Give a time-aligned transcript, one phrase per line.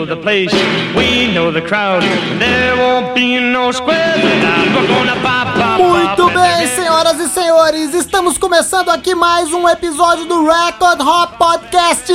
[0.00, 0.52] know the place,
[0.96, 2.02] we know the crowd.
[2.40, 7.94] There won't be no square without we're gonna pop, pop, pop bem, senhoras e senhores,
[7.94, 12.12] estamos começando aqui mais um episódio do Record Hop Podcast.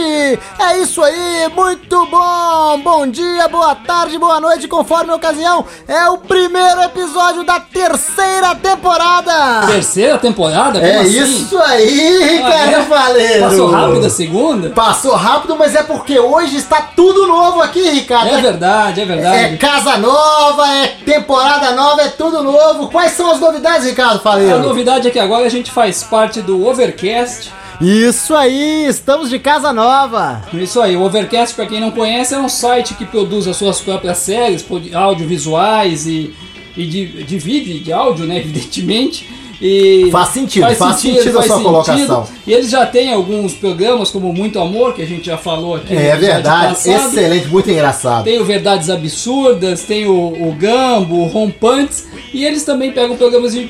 [0.59, 2.79] É isso aí, muito bom.
[2.83, 5.65] Bom dia, boa tarde, boa noite, conforme a ocasião.
[5.87, 9.67] É o primeiro episódio da terceira temporada.
[9.67, 10.79] Terceira temporada?
[10.79, 11.23] Como É assim?
[11.23, 12.83] isso aí, Ricardo é?
[12.83, 13.43] Faleiro.
[13.43, 14.69] Passou rápido a segunda?
[14.69, 18.29] Passou rápido, mas é porque hoje está tudo novo aqui, Ricardo.
[18.29, 19.57] É verdade, é É verdade.
[19.57, 22.87] casa nova, é temporada nova, é tudo novo.
[22.89, 24.59] Quais são as novidades, Ricardo A Faleiro?
[24.59, 27.51] novidade é que agora a gente faz parte do Overcast.
[27.81, 30.41] Isso aí, estamos de casa nova.
[30.53, 33.81] Isso aí, o Overcast, pra quem não conhece, é um site que produz as suas
[33.81, 36.33] próprias séries, audiovisuais e,
[36.77, 39.27] e de, de vídeo e de áudio, né, evidentemente.
[39.61, 42.27] E Faz sentido, faz sentido a sua colocação.
[42.45, 45.95] E eles já têm alguns programas como Muito Amor, que a gente já falou aqui
[45.95, 47.07] É verdade, passado.
[47.07, 48.25] excelente, muito engraçado.
[48.25, 50.13] Tem o Verdades Absurdas, tem o,
[50.49, 53.69] o Gambo, o Rompantes, e eles também pegam programas de,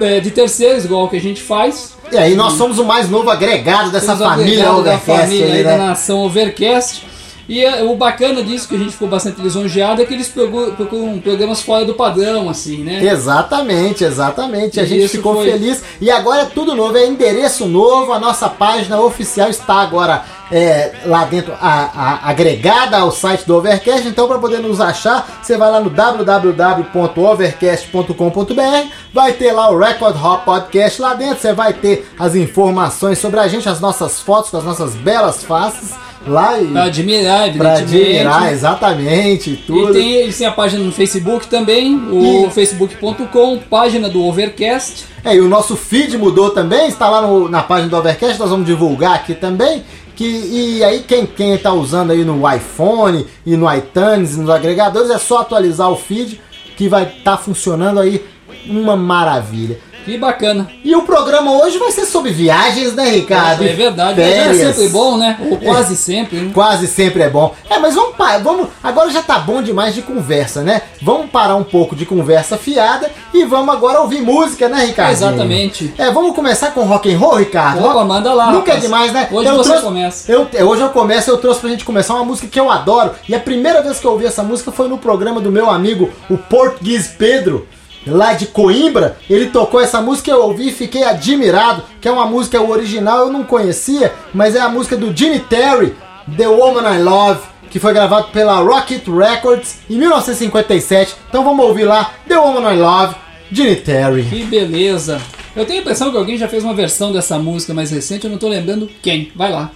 [0.00, 1.94] é, de terceiros, igual que a gente faz.
[2.10, 5.26] E aí, nós somos o mais novo agregado dessa Temos o família agregado da Overcast
[5.26, 5.86] família aí, aí da né?
[5.86, 7.11] nação Overcast.
[7.48, 11.18] E é, o bacana disso, que a gente ficou bastante lisonjeado, é que eles procuram,
[11.20, 13.02] programas fora do padrão, assim, né?
[13.04, 14.78] Exatamente, exatamente.
[14.80, 15.82] A E gente ficou foi- feliz.
[16.00, 18.12] E agora é tudo novo, é endereço novo.
[18.12, 20.22] A nossa página oficial está agora
[20.54, 21.90] é, lá dentro, a-
[22.24, 24.06] a- agregada ao site do Overcast.
[24.06, 28.88] Então, para poder nos achar, você vai lá no www.overcast.com.br.
[29.12, 31.40] Vai ter lá o Record Hop Podcast lá dentro.
[31.40, 35.42] Você vai ter as informações sobre a gente, as nossas fotos com as nossas belas
[35.42, 35.92] faces
[36.26, 39.92] lá e Pra admirar, pra admirar exatamente E tudo.
[39.92, 45.04] tem, eles têm a página no Facebook também, o facebook.com, página do Overcast.
[45.24, 48.50] É, e o nosso feed mudou também, está lá no- na página do Overcast, nós
[48.50, 49.82] vamos divulgar aqui também.
[50.14, 55.10] Que, e aí quem, quem tá usando aí no iPhone e no iTunes, nos agregadores,
[55.10, 56.40] é só atualizar o feed
[56.76, 58.22] que vai estar funcionando aí
[58.66, 59.78] uma maravilha.
[60.04, 60.68] Que bacana.
[60.84, 63.64] E o programa hoje vai ser sobre viagens, né, Ricardo?
[63.64, 65.38] É verdade, é sempre bom, né?
[65.50, 66.50] Ou quase sempre, né?
[66.52, 67.54] Quase sempre é bom.
[67.68, 68.68] É, mas vamos vamos.
[68.82, 70.82] Agora já tá bom demais de conversa, né?
[71.00, 75.12] Vamos parar um pouco de conversa fiada e vamos agora ouvir música, né, Ricardo?
[75.12, 75.92] Exatamente.
[75.98, 77.84] É, vamos começar com rock and roll, Ricardo?
[77.84, 78.82] Opa, manda lá, Nunca é rapaz.
[78.82, 79.28] demais, né?
[79.30, 80.30] Hoje você começa.
[80.30, 83.12] Eu, é, hoje eu começo, eu trouxe pra gente começar uma música que eu adoro.
[83.28, 86.10] E a primeira vez que eu ouvi essa música foi no programa do meu amigo,
[86.30, 87.66] o Português Pedro,
[88.06, 89.16] lá de Coimbra.
[89.28, 91.82] Ele tocou essa música, eu ouvi e fiquei admirado.
[92.00, 95.94] Que é uma música original, eu não conhecia, mas é a música do Gene Terry,
[96.36, 97.40] The Woman I Love.
[97.70, 101.16] Que foi gravado pela Rocket Records em 1957.
[101.28, 103.14] Então vamos ouvir lá The Woman I Love,
[103.50, 104.24] Gene Terry.
[104.24, 105.20] Que beleza.
[105.56, 108.30] Eu tenho a impressão que alguém já fez uma versão dessa música mais recente, eu
[108.30, 109.32] não tô lembrando quem.
[109.34, 109.70] Vai lá.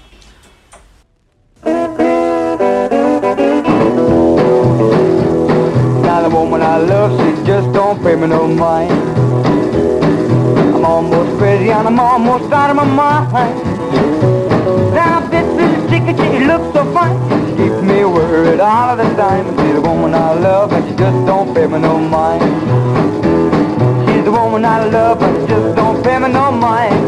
[6.29, 8.91] The woman I love, she just don't pay me no mind.
[10.75, 13.55] I'm almost crazy and I'm almost out of my mind.
[14.93, 17.17] Now this little chicken, she looks so fine.
[17.31, 19.47] She keeps me worried all of the time.
[19.59, 22.43] She's the woman I love and she just don't pay me no mind.
[24.09, 26.99] She's the woman I love and she just don't pay me no mind.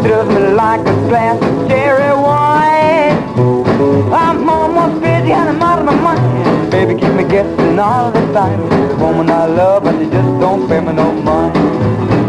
[0.00, 3.18] She does me like a glass of cherry wine.
[4.14, 5.73] I'm almost crazy and I'm
[6.74, 8.58] Baby, keep me guessing all the time.
[8.88, 12.23] The woman I love, and she just don't pay me no mind.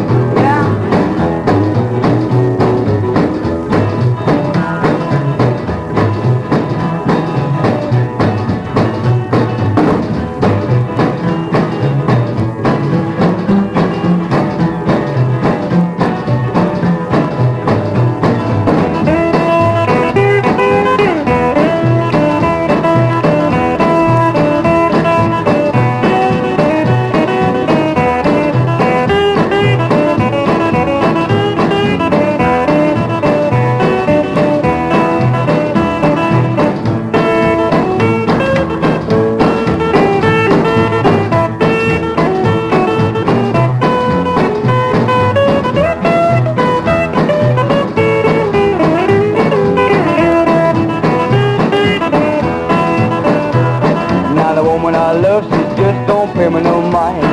[56.15, 57.25] Don't pay me no mind.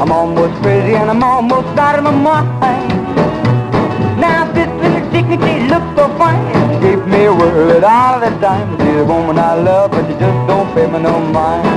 [0.00, 2.88] I'm almost crazy and I'm almost out of my mind.
[4.18, 5.04] Now this little
[5.44, 6.44] she looks so fine.
[6.82, 8.68] Keeps me worried all the time.
[8.80, 11.68] She's the woman I love, but she just don't pay me no mind.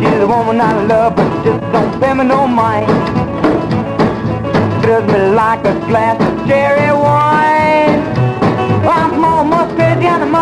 [0.00, 2.90] She's the woman I love, but she just don't pay me no mind.
[4.82, 8.00] Thrills me like a glass of cherry wine.
[8.98, 10.34] I'm almost crazy and I'm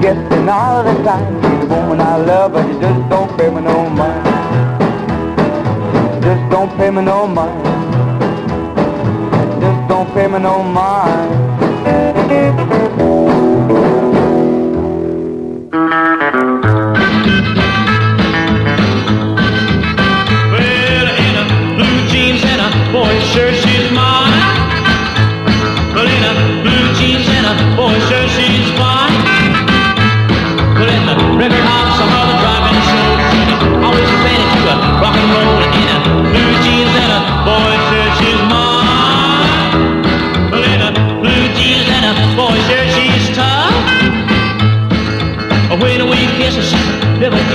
[0.00, 1.34] getting all the time.
[1.42, 4.24] She's the woman I love, but she just don't pay me no mind.
[6.22, 7.64] Just don't pay me no mind.
[9.60, 11.48] Just don't pay me no mind.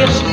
[0.04, 0.33] Yes.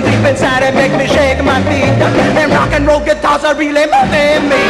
[0.00, 1.94] down deep inside it make me shake my feet.
[2.34, 4.62] Them rock and roll guitars are really moving me.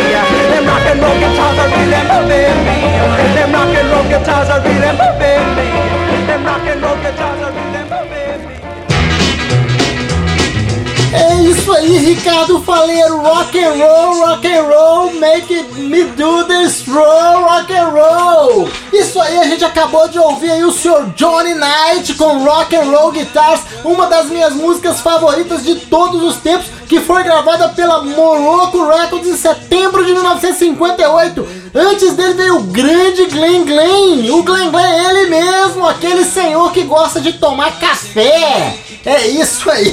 [0.52, 2.78] Them rock and roll guitars are really moving me.
[3.34, 5.68] Them rock and roll guitars are really moving me.
[6.26, 6.87] Them rock and roll
[11.88, 17.72] E Ricardo Faleiro, rock and roll, rock and roll, make me do this roll, rock
[17.72, 18.68] and roll.
[18.92, 21.14] Isso aí, a gente acabou de ouvir aí o Sr.
[21.16, 26.36] Johnny Knight com Rock and Roll Guitars, uma das minhas músicas favoritas de todos os
[26.36, 31.48] tempos, que foi gravada pela Morocco Records em setembro de 1958.
[31.74, 36.82] Antes dele veio o grande Glenn Glenn, o Glenn Glenn ele mesmo, aquele senhor que
[36.82, 38.87] gosta de tomar café.
[39.08, 39.88] É isso aí,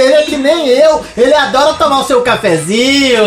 [0.00, 1.02] ele é que nem eu.
[1.16, 3.24] Ele adora tomar o seu cafezinho.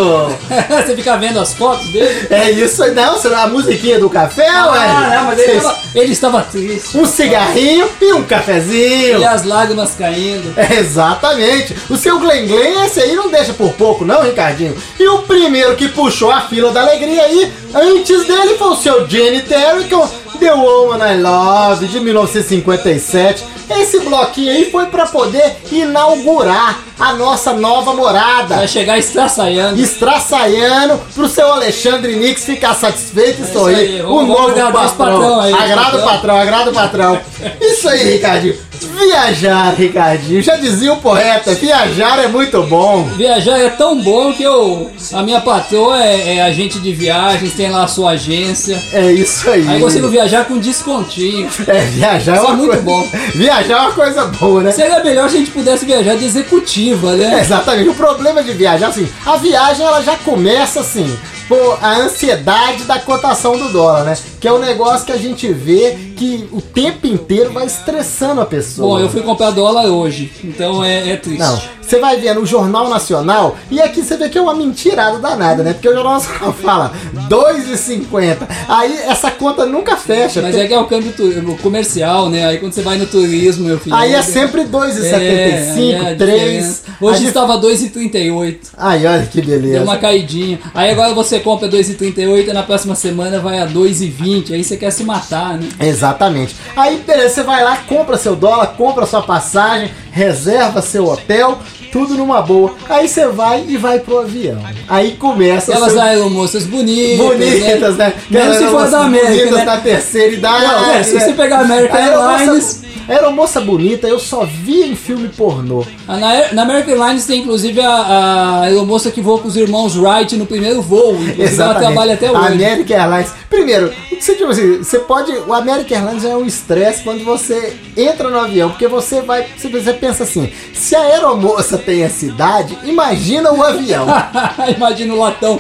[0.85, 2.27] Você fica vendo as fotos dele?
[2.29, 4.79] É isso aí, não, será a musiquinha do café, ué?
[4.89, 6.97] Ah, não, mas ele Vocês- estava, ele estava triste.
[6.97, 9.19] Um cigarrinho e um cafezinho.
[9.19, 10.53] E as lágrimas caindo.
[10.57, 11.75] É, exatamente.
[11.89, 14.75] O seu Glen Glen, esse aí não deixa por pouco, não, Ricardinho.
[14.99, 19.07] E o primeiro que puxou a fila da alegria aí, antes dele, foi o seu
[19.07, 20.07] Jenny Terry com
[20.37, 23.43] The Woman I Love, de 1957.
[23.69, 28.55] Esse bloquinho aí foi pra poder inaugurar a nossa nova morada.
[28.55, 29.79] Vai chegar estraçaiando.
[29.79, 33.75] Estraçaiano pro seu Alexandre Nix ficar satisfeito e isso sorrir.
[33.75, 34.71] aí, O novo patrão.
[34.97, 36.05] patrão aí, agrada o patrão.
[36.05, 37.19] patrão, agrada o patrão.
[37.61, 38.68] Isso aí, Ricardinho.
[38.87, 40.41] Viajar, Ricardinho.
[40.41, 43.03] Já dizia o poeta, viajar é muito bom.
[43.15, 47.69] Viajar é tão bom que eu, a minha patroa é, é agente de viagens, tem
[47.69, 48.81] lá a sua agência.
[48.93, 49.67] É isso aí.
[49.67, 51.49] Aí eu consigo viajar com descontinho.
[51.67, 52.83] É, viajar é Isso é uma muito coisa...
[52.83, 53.07] bom.
[53.35, 54.71] Viajar é uma coisa boa, né?
[54.71, 57.39] Seria melhor se a gente pudesse viajar de executiva, É, né?
[57.41, 57.89] exatamente.
[57.89, 61.17] O problema de viajar, assim, a viagem ela já começa assim,
[61.47, 64.17] por a ansiedade da cotação do dólar, né?
[64.39, 68.45] Que é um negócio que a gente vê que o tempo inteiro vai estressando a
[68.45, 68.68] pessoa.
[68.77, 71.39] Bom, eu fui comprar dólar hoje, então é, é triste.
[71.39, 75.17] Não, você vai ver no Jornal Nacional e aqui você vê que é uma mentirada
[75.19, 75.73] danada, né?
[75.73, 76.91] Porque o Jornal Nacional fala
[77.29, 78.37] 2,50.
[78.67, 80.41] Aí essa conta nunca fecha.
[80.41, 81.13] Mas porque- é que é o câmbio
[81.61, 82.45] comercial, né?
[82.45, 83.95] Aí quando você vai no turismo, meu filho.
[83.95, 84.69] Aí é sempre 2,75,
[85.15, 86.17] é, é a 3.
[86.17, 86.81] diferença.
[87.01, 88.57] Hoje estava 2,38.
[88.77, 89.73] Ai, olha que beleza.
[89.75, 90.59] Deu uma caidinha.
[90.73, 94.53] Aí agora você compra 2,38 e na próxima semana vai a 2,20.
[94.53, 95.67] Aí você quer se matar, né?
[95.79, 96.55] Exatamente.
[96.75, 101.59] Aí, beleza, você vai lá, compra seu dólar, compra sua passagem, reserva seu hotel,
[101.91, 102.73] tudo numa boa.
[102.87, 104.61] Aí você vai e vai pro avião.
[104.87, 106.01] Aí começa Aquelas seu...
[106.01, 107.17] aeromoças bonitas.
[107.25, 108.13] bonitas, né?
[108.29, 109.65] Mesmo se for da América, bonitas né?
[109.65, 110.63] da terceira idade.
[110.65, 111.19] Não, é, se né?
[111.25, 115.83] você pegar a American Airlines- Aeromoça bonita, eu só vi em filme pornô.
[116.07, 119.95] Ah, Na, na American Airlines tem inclusive a, a aeromoça que voa com os irmãos
[119.97, 121.15] Wright no primeiro voo.
[121.15, 122.53] Inclusive ela trabalha até A hoje.
[122.53, 123.31] American Airlines.
[123.49, 125.31] Primeiro, você, tipo assim, você pode.
[125.31, 129.43] O American Airlines é um estresse quando você entra no avião, porque você vai.
[129.57, 134.07] Você pensa assim: se a aeromoça tem essa idade, imagina o avião.
[134.75, 135.59] Imagina o latão.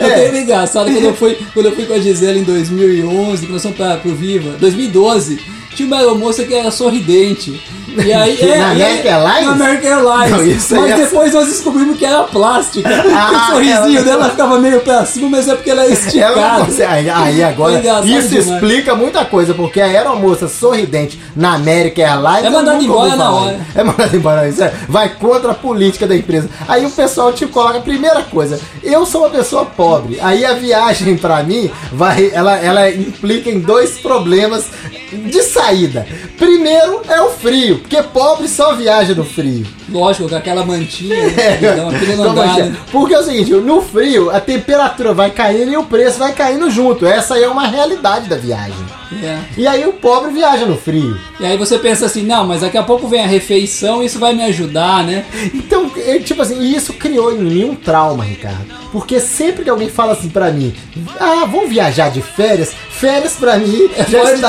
[0.00, 0.26] É.
[0.26, 3.52] Eu tenho engraçado quando eu fui, quando eu fui com a Gisele em 2011, que
[3.52, 5.38] nós fomos pra, pro Viva, 2012.
[5.74, 7.60] Tinha uma aeromoça que era sorridente.
[8.04, 9.46] E aí, Que na American Airlines?
[9.46, 10.30] Na American Airlines.
[10.30, 12.88] Não, isso aí mas é- depois nós descobrimos que era plástica.
[13.18, 16.66] Ah, o sorrisinho ela- dela ficava meio pra cima, mas é porque ela é esticada.
[16.88, 17.74] aí, aí agora,
[18.04, 18.32] isso demais.
[18.32, 22.44] explica muita coisa, porque a aeromoça sorridente na American Airlines.
[22.44, 23.60] É mandada embora na hora.
[23.74, 26.48] É mandada embora, isso é, vai contra a política da empresa.
[26.68, 31.16] Aí o pessoal te coloca, primeira coisa, eu sou uma pessoa pobre, aí a viagem
[31.16, 34.64] pra mim, vai, ela, ela implica em dois problemas
[35.12, 36.06] de saída.
[36.36, 39.66] Primeiro é o frio, porque pobre só viaja no frio.
[39.88, 41.16] Lógico, com aquela mantinha.
[41.38, 41.72] É, né?
[41.72, 42.76] Então, não então, né?
[42.90, 46.70] Porque é o seguinte, no frio a temperatura vai caindo e o preço vai caindo
[46.70, 47.06] junto.
[47.06, 48.74] Essa aí é uma realidade da viagem.
[49.22, 49.38] É.
[49.56, 51.18] E aí o pobre viaja no frio.
[51.40, 54.34] E aí você pensa assim, não, mas daqui a pouco vem a refeição, isso vai
[54.34, 55.24] me ajudar, né?
[55.54, 58.66] Então, é, tipo assim, e isso criou em mim um trauma, Ricardo.
[58.92, 60.74] Porque sempre que alguém fala assim pra mim,
[61.18, 64.48] ah, vamos viajar de férias, férias pra mim É já fora de está...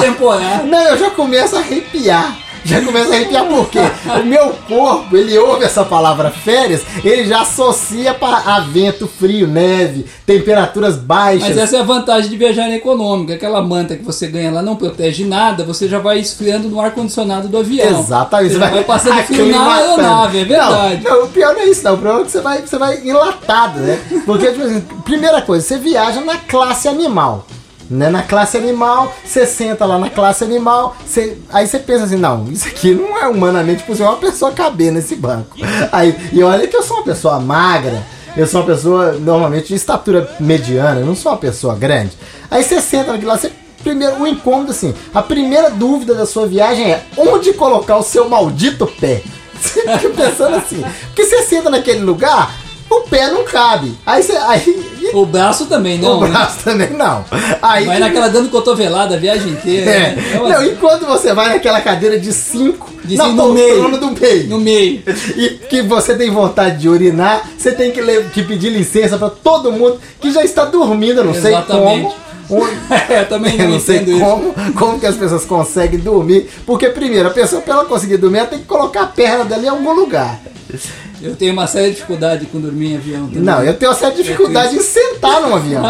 [0.66, 2.38] Não, eu já começo a arrepiar.
[2.66, 7.42] Já começa a arrepiar porque o meu corpo, ele ouve essa palavra férias, ele já
[7.42, 11.50] associa para vento frio, neve, temperaturas baixas.
[11.50, 13.34] Mas essa é a vantagem de viajar econômica.
[13.34, 17.48] Aquela manta que você ganha lá não protege nada, você já vai esfriando no ar-condicionado
[17.48, 18.00] do avião.
[18.00, 18.54] Exatamente.
[18.54, 21.04] Você já vai passando frio na aeronave, é verdade.
[21.04, 21.94] Não, não, o pior não é isso, não.
[21.94, 24.00] O problema é que você vai, você vai enlatado, né?
[24.26, 27.46] Porque, tipo assim, primeira coisa, você viaja na classe animal.
[27.90, 28.10] Né?
[28.10, 30.96] Na classe animal, você senta lá na classe animal,
[31.50, 35.16] aí você pensa assim, não, isso aqui não é humanamente possível uma pessoa caber nesse
[35.16, 35.58] banco.
[35.92, 38.04] Aí, e olha que eu sou uma pessoa magra,
[38.38, 42.12] eu sou uma pessoa normalmente de estatura mediana, eu não sou uma pessoa grande.
[42.52, 43.52] Aí você senta naquilo lá, você
[43.84, 48.28] Primeiro, o incômodo, assim, a primeira dúvida da sua viagem é onde colocar o seu
[48.28, 49.24] maldito pé?
[49.60, 52.56] Você fica pensando assim, porque você senta naquele lugar,
[52.90, 53.94] o pé não cabe.
[54.06, 54.34] Aí você.
[54.38, 56.22] Aí, O braço também o não.
[56.22, 56.28] né?
[56.30, 57.24] braço também não.
[57.62, 59.90] Aí, Vai naquela dando cotovelada a viagem inteira.
[59.90, 60.00] É.
[60.16, 60.32] né?
[60.36, 63.98] É uma- Não, enquanto você vai naquela cadeira de cinco, De na cinco no meio.
[63.98, 64.48] do meio.
[64.50, 65.04] No meio.
[65.36, 69.30] E que você tem vontade de urinar, você tem que, le- que pedir licença pra
[69.30, 72.04] todo mundo que já está dormindo, eu não sei Exatamente.
[72.04, 72.30] como.
[72.64, 72.68] Um-
[73.10, 74.26] É, eu também Eu não, não sei entendo isso.
[74.26, 76.50] como, como que as pessoas conseguem dormir.
[76.66, 79.64] Porque, primeiro, a pessoa, pra ela conseguir dormir, ela tem que colocar a perna dela
[79.64, 80.40] em algum lugar.
[81.22, 83.28] Eu tenho uma séria dificuldade com dormir em avião.
[83.28, 83.42] também.
[83.42, 85.84] Não, eu tenho uma certa dificuldade em sentar num avião.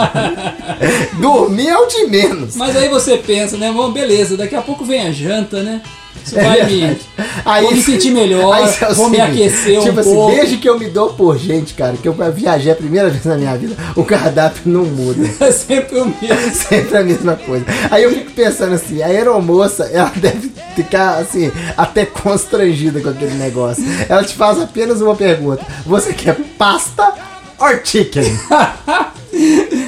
[1.22, 2.56] Dormir é o de menos.
[2.56, 3.72] Mas aí você pensa, né?
[3.72, 5.82] Bom, beleza, daqui a pouco vem a janta, né?
[6.26, 6.98] Isso vai me.
[7.46, 10.36] Aí, vou me sentir melhor, aí é vou me seguinte, aquecer tipo um assim, pouco.
[10.36, 13.36] desde que eu me dou por gente, cara, que eu viajei a primeira vez na
[13.38, 15.28] minha vida, o cardápio não muda.
[15.40, 16.52] É sempre o mesmo.
[16.54, 17.66] Sempre a mesma coisa.
[17.90, 23.36] Aí eu fico pensando assim, a aeromoça, ela deve ficar assim, até constrangida com aquele
[23.36, 23.84] negócio.
[24.08, 27.14] Ela te faz apenas uma pergunta: Você quer pasta
[27.60, 28.24] or chicken?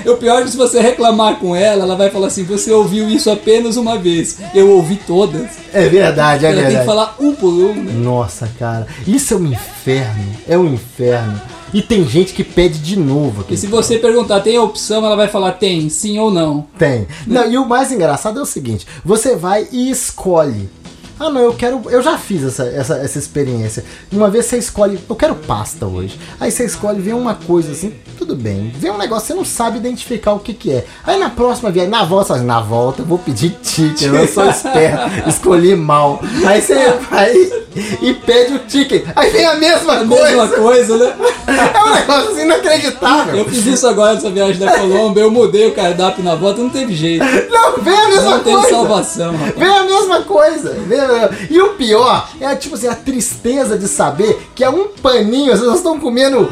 [0.06, 3.10] O pior é que se você reclamar com ela, ela vai falar assim: você ouviu
[3.10, 4.38] isso apenas uma vez.
[4.54, 5.48] Eu ouvi todas.
[5.74, 6.80] É verdade, é ela tem verdade.
[6.80, 7.94] que falar um por um, né?
[7.94, 10.36] Nossa, cara, isso é um inferno.
[10.48, 11.42] É um inferno.
[11.74, 13.42] E tem gente que pede de novo.
[13.42, 13.58] E aqui.
[13.58, 16.68] se você perguntar, tem opção, ela vai falar tem, sim ou não.
[16.78, 17.08] Tem.
[17.26, 20.70] Não, e o mais engraçado é o seguinte: você vai e escolhe.
[21.24, 21.84] Ah, não, eu quero.
[21.90, 23.84] Eu já fiz essa, essa, essa experiência.
[24.12, 24.98] Uma vez você escolhe.
[25.08, 26.20] Eu quero pasta hoje.
[26.40, 28.74] Aí você escolhe, vê uma coisa assim, tudo bem.
[28.76, 30.86] Vê um negócio, você não sabe identificar o que, que é.
[31.04, 34.16] Aí na próxima viagem, na volta, você fala, na volta eu vou pedir chicken.
[34.16, 36.20] Eu sou esperto, escolhi mal.
[36.44, 37.32] Aí você vai
[38.02, 39.04] e pede o chicken.
[39.16, 40.24] Aí vem a mesma A coisa.
[40.26, 41.16] mesma coisa, né?
[41.52, 43.36] É um negócio assim inacreditável.
[43.36, 46.70] Eu fiz isso agora nessa viagem da Colômbia, eu mudei o cardápio na volta, não
[46.70, 47.24] teve jeito.
[47.50, 48.70] Não, vem a mesma Não teve coisa.
[48.70, 49.56] salvação, rapaz.
[49.58, 49.91] Vem a mesma
[50.26, 50.74] coisa.
[50.88, 54.88] vem a- E o pior é tipo assim, a tristeza de saber que é um
[55.02, 56.52] paninho, vocês estão comendo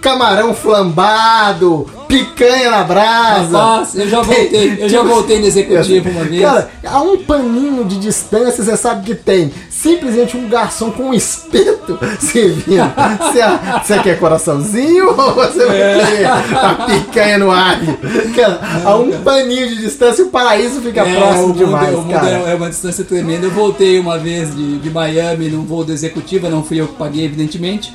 [0.00, 3.58] camarão flambado, picanha na brasa.
[3.58, 6.42] Rapaz, eu já voltei, eu já voltei no executivo uma vez.
[6.42, 11.14] Cara, a um paninho de distância você sabe que tem simplesmente um garçom com um
[11.14, 12.64] espeto servindo.
[13.24, 13.40] Você,
[13.82, 16.04] você quer coraçãozinho ou você vai É.
[16.06, 17.98] querer a picanha no alho?
[18.34, 22.10] Cara, a um paninho de distância o paraíso fica É, próximo mundo, demais, o mundo
[22.12, 22.30] cara.
[22.30, 23.46] é, é uma distância tremenda.
[23.46, 26.94] Eu voltei uma vez de, de Miami num voo do executiva, não fui eu que
[26.94, 27.92] paguei, evidentemente.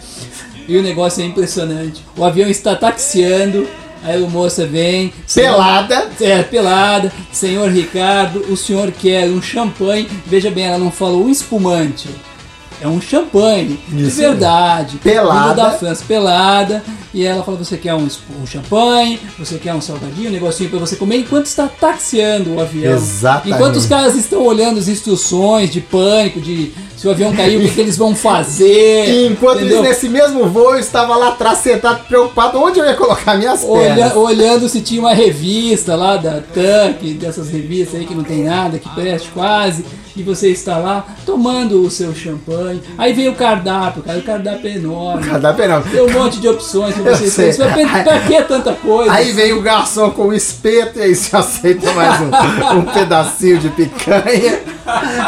[0.68, 2.06] E o negócio é impressionante.
[2.16, 3.68] O avião está taxiando,
[4.04, 5.14] a aeromoça vem.
[5.34, 6.10] Pelada.
[6.20, 7.12] É, pelada.
[7.32, 10.10] Senhor Ricardo, o senhor quer um champanhe.
[10.26, 12.10] Veja bem, ela não falou um espumante.
[12.82, 14.98] É um champanhe, de Isso verdade.
[14.98, 15.48] Pelada.
[15.50, 16.84] Vindo da França, pelada.
[17.14, 18.08] E ela fala: você quer um,
[18.42, 22.62] um champanhe, você quer um salgadinho, um negocinho pra você comer, enquanto está taxiando o
[22.62, 22.94] avião.
[22.94, 23.52] Exatamente.
[23.56, 27.62] Enquanto os caras estão olhando as instruções de pânico, de se o avião cair, o
[27.62, 29.10] que, que eles vão fazer.
[29.10, 29.82] E enquanto entendeu?
[29.82, 33.96] isso, nesse mesmo voo, estava lá atrás sentado, preocupado onde eu ia colocar minhas Olha-
[33.96, 34.16] pernas.
[34.16, 38.78] olhando se tinha uma revista lá da Tank, dessas revistas aí que não tem nada,
[38.78, 39.84] que preste quase,
[40.20, 42.82] e você está lá tomando o seu champanhe.
[42.98, 45.24] Aí vem o cardápio, cara, o cardápio é enorme.
[45.28, 45.82] Cardápio não.
[45.82, 47.86] Tem um monte de opções pra você escolher.
[47.86, 49.12] Vai- Pra que tanta coisa?
[49.12, 52.30] Aí vem o garçom com o espeto e aí você aceita mais um,
[52.80, 54.60] um pedacinho de picanha.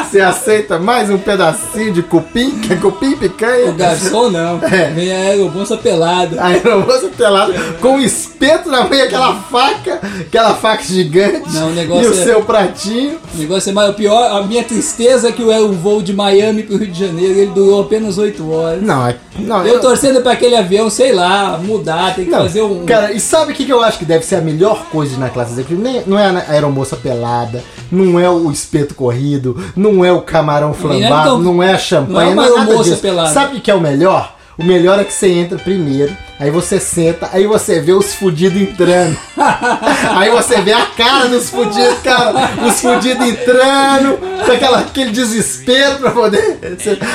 [0.10, 3.72] Você aceita mais um pedacinho de cupim, que é cupim O picanha.
[3.74, 4.60] garçom não.
[4.64, 4.90] É.
[4.90, 6.44] Vem a aeromoça pelada.
[6.44, 11.54] Aí eu vou pelado com o espeto na mão aquela faca, aquela faca gigante.
[11.54, 13.20] Não, o negócio e o é- seu pratinho.
[13.36, 14.32] O negócio é mais o pior.
[14.38, 14.81] A minha tristeza
[15.28, 18.52] é que o o voo de Miami pro Rio de Janeiro ele durou apenas 8
[18.52, 18.82] horas.
[18.82, 19.16] Não, é.
[19.40, 22.86] Não, Eu torcendo pra aquele avião, sei lá, mudar, tem que Não, fazer um.
[22.86, 25.30] Cara, e sabe o que, que eu acho que deve ser a melhor coisa na
[25.30, 26.04] classe executiva?
[26.06, 31.30] Não é a aeromoça pelada, não é o espeto corrido, não é o camarão flambado,
[31.30, 33.02] então- não é a champanhe, não não é é, nada aeromoça disso.
[33.02, 33.30] pelada.
[33.30, 34.36] Sabe o que é o melhor?
[34.62, 38.62] O melhor é que você entra primeiro, aí você senta, aí você vê os fudidos
[38.62, 39.18] entrando.
[40.16, 42.32] aí você vê a cara dos fudidos, cara,
[42.68, 46.60] os fudidos entrando, com aquela, aquele desespero pra poder.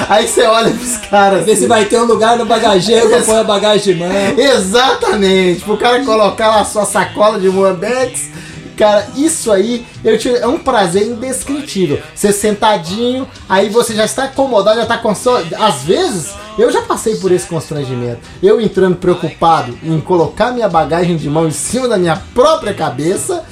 [0.09, 1.45] Aí você olha pros caras.
[1.45, 1.69] Se assim.
[1.69, 4.11] vai ter um lugar no bagageiro pra pôr a bagagem de mão.
[4.37, 8.29] Exatamente, pro cara colocar lá a sua sacola de Moabex.
[8.77, 12.01] Cara, isso aí eu te- é um prazer indescritível.
[12.15, 15.43] Você sentadinho, aí você já está acomodado, já está com só.
[15.59, 18.21] Às vezes, eu já passei por esse constrangimento.
[18.43, 23.45] Eu entrando preocupado em colocar minha bagagem de mão em cima da minha própria cabeça.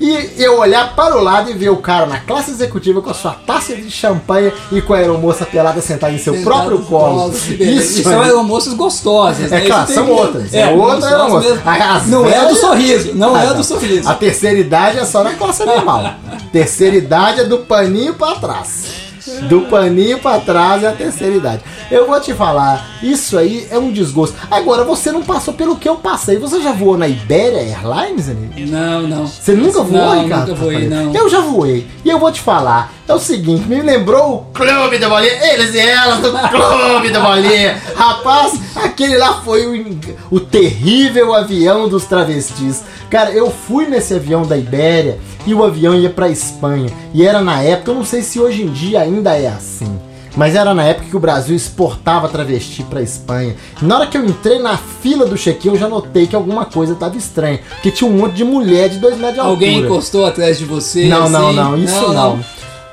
[0.00, 3.14] E eu olhar para o lado e ver o cara na classe executiva com a
[3.14, 7.32] sua taça de champanhe e com a aeromoça pelada sentada em seu próprio colo.
[7.32, 9.50] Isso são aeromoças gostosas.
[9.50, 9.66] é né?
[9.66, 10.54] claro, Isso são outras.
[10.54, 11.62] É, outra gostosas aeromoça.
[12.10, 13.14] Não é a do velhas- sorriso.
[13.14, 13.56] Não Ah, é a não.
[13.56, 14.08] do sorriso.
[14.08, 16.14] A terceira idade é só na classe animal.
[16.52, 19.07] terceira idade é do paninho pra trás.
[19.48, 21.62] Do paninho pra trás é a terceira idade.
[21.90, 24.36] Eu vou te falar, isso aí é um desgosto.
[24.50, 26.38] Agora, você não passou pelo que eu passei.
[26.38, 28.52] Você já voou na Iberia Airlines, amigo?
[28.70, 29.26] Não, não.
[29.26, 30.48] Você nunca voou, não, Ricardo?
[30.48, 31.14] Nunca voei, não.
[31.14, 31.86] Eu já voei.
[32.04, 32.92] E eu vou te falar.
[33.08, 35.32] É o seguinte, me lembrou o Clube da Bolinha.
[35.54, 37.80] Eles e elas do Clube da Bolinha.
[37.96, 39.98] Rapaz, aquele lá foi o,
[40.30, 42.82] o terrível avião dos travestis.
[43.08, 46.90] Cara, eu fui nesse avião da Ibéria e o avião ia pra Espanha.
[47.14, 49.98] E era na época, eu não sei se hoje em dia ainda é assim.
[50.36, 53.56] Mas era na época que o Brasil exportava travesti pra Espanha.
[53.80, 56.66] E na hora que eu entrei na fila do check-in, eu já notei que alguma
[56.66, 57.58] coisa tava estranha.
[57.70, 59.88] Porque tinha um monte de mulher de dois metros de Alguém altura.
[59.88, 61.06] encostou atrás de você?
[61.06, 61.56] Não, não, assim?
[61.56, 62.38] não, isso não.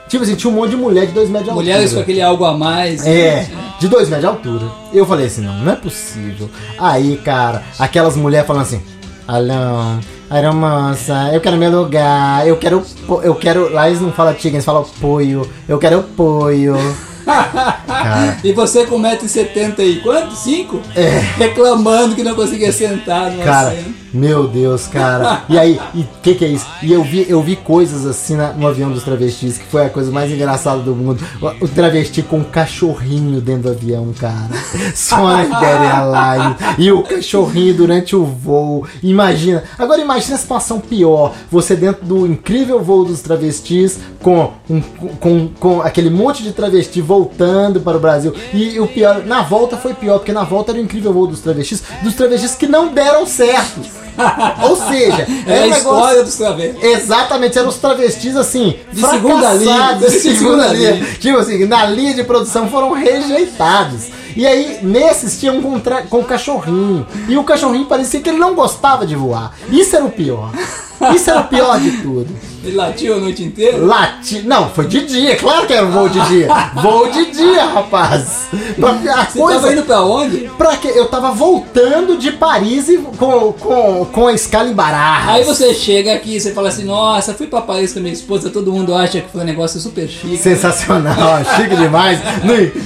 [0.07, 1.65] Tipo assim, tinha um monte de mulher de dois metros de altura.
[1.65, 3.05] Mulheres com aquele algo a mais.
[3.05, 3.49] É, né?
[3.79, 4.65] de dois metros de altura.
[4.93, 6.49] Eu falei assim, não, não é possível.
[6.77, 8.81] Aí, cara, aquelas mulheres falando assim,
[9.27, 12.83] alô, aeromoça, eu quero meu lugar, eu quero,
[13.23, 16.75] eu quero, lá eles não falam tigre, eles falam apoio, eu quero apoio.
[17.25, 20.35] Cara, E você com 1,70m e quanto?
[20.35, 20.79] 5?
[20.95, 21.09] É.
[21.37, 24.04] Reclamando que não conseguia sentar no cara, assento.
[24.15, 25.43] Meu Deus, cara.
[25.49, 26.65] E aí, e o que que é isso?
[26.81, 29.89] E eu vi, eu vi coisas assim na- no avião dos travestis, que foi a
[29.89, 31.23] coisa mais engraçada do mundo.
[31.41, 34.49] O, o travesti com um cachorrinho dentro do avião, cara.
[34.95, 35.43] Só na
[36.37, 36.55] Line.
[36.79, 38.85] E o cachorrinho durante o voo.
[39.03, 39.63] Imagina.
[39.77, 41.33] Agora imagina a situação pior.
[41.51, 44.81] Você dentro do incrível voo dos travestis, com, um,
[45.19, 48.33] com, com aquele monte de travesti voltando para o Brasil.
[48.53, 51.39] E o pior, na volta foi pior, porque na volta era o incrível voo dos
[51.41, 53.81] travestis, dos travestis que não deram certo.
[54.63, 56.83] Ou seja, É era a negócio- história dos travestis.
[56.83, 61.05] Exatamente, eram os travestis assim, De segunda linha, de segunda linha.
[61.19, 64.07] Tipo assim, na linha de produção foram rejeitados.
[64.35, 67.07] E aí, nesses tinha um com, tra- com cachorrinho.
[67.29, 69.53] E o cachorrinho parecia que ele não gostava de voar.
[69.69, 70.51] Isso era o pior.
[71.15, 72.27] Isso era o pior de tudo.
[72.63, 73.77] Ele latiu a noite inteira.
[73.77, 74.41] Lati...
[74.41, 76.47] Não, foi de dia, claro que era um voo de dia.
[76.81, 78.47] Voo de dia, rapaz.
[78.79, 78.89] Pra-
[79.21, 79.59] A Você coisa...
[79.59, 80.37] tava indo pra onde?
[80.57, 80.91] Pra quê?
[80.95, 85.35] Eu tava voltando de Paris e com, com, com a escala em Bararras.
[85.35, 88.13] Aí você chega aqui e você fala assim, nossa, fui pra Paris com a minha
[88.13, 90.37] esposa, todo mundo acha que foi um negócio super chique.
[90.37, 92.19] Sensacional, chique demais.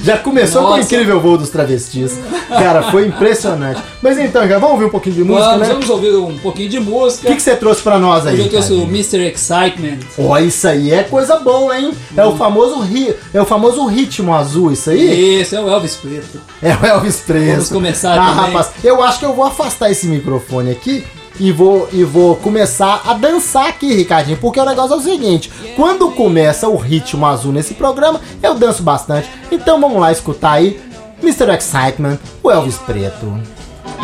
[0.04, 0.82] Já começou com o Nossa.
[0.94, 2.18] incrível voo dos travestis.
[2.48, 3.80] Cara, foi impressionante.
[4.02, 5.72] Mas então, cara, vamos ouvir um pouquinho de música, Vamos, né?
[5.74, 7.28] vamos ouvir um pouquinho de O música.
[7.28, 8.34] que, que você trouxe pra nós aí?
[8.34, 8.82] Hoje eu trouxe o?
[8.84, 9.18] Mr.
[9.30, 9.98] Excitement.
[10.18, 11.92] Ó, isso aí é coisa boa, hein?
[12.16, 13.14] É o famoso ri...
[13.32, 15.40] é o famoso ritmo azul, isso aí?
[15.40, 16.40] Esse é o Elvis Preto.
[16.62, 17.52] É o Elvis Presley.
[17.52, 18.44] Vamos começar Ah, também.
[18.46, 21.04] rapaz, eu acho que eu vou afastar esse microfone aqui
[21.38, 25.50] e vou, e vou começar a dançar aqui, Ricardinho, porque o negócio é o seguinte:
[25.76, 29.30] quando começa o ritmo azul nesse programa, eu danço bastante.
[29.50, 30.78] Então vamos lá escutar aí
[31.22, 31.50] Mr.
[31.54, 33.40] Excitement, o Elvis Preto.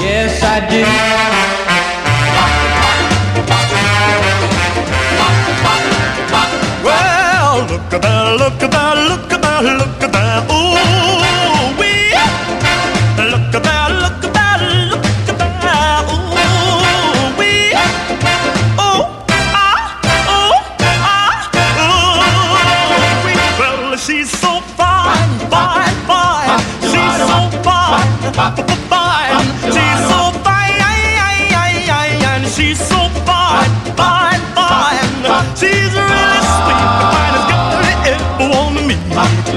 [0.00, 0.60] Yes, I
[1.60, 1.65] do.
[7.92, 9.95] Look that, look that, look at that, look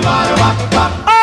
[0.02, 1.19] Oh, oh, oh,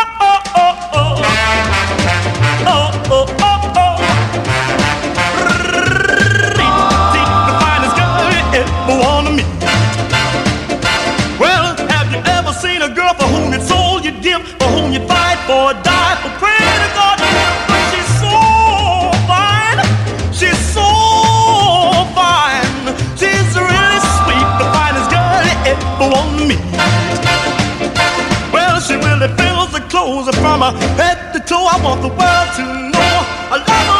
[30.75, 31.67] her head to toe.
[31.71, 33.17] I want the world to know.
[33.55, 33.96] I love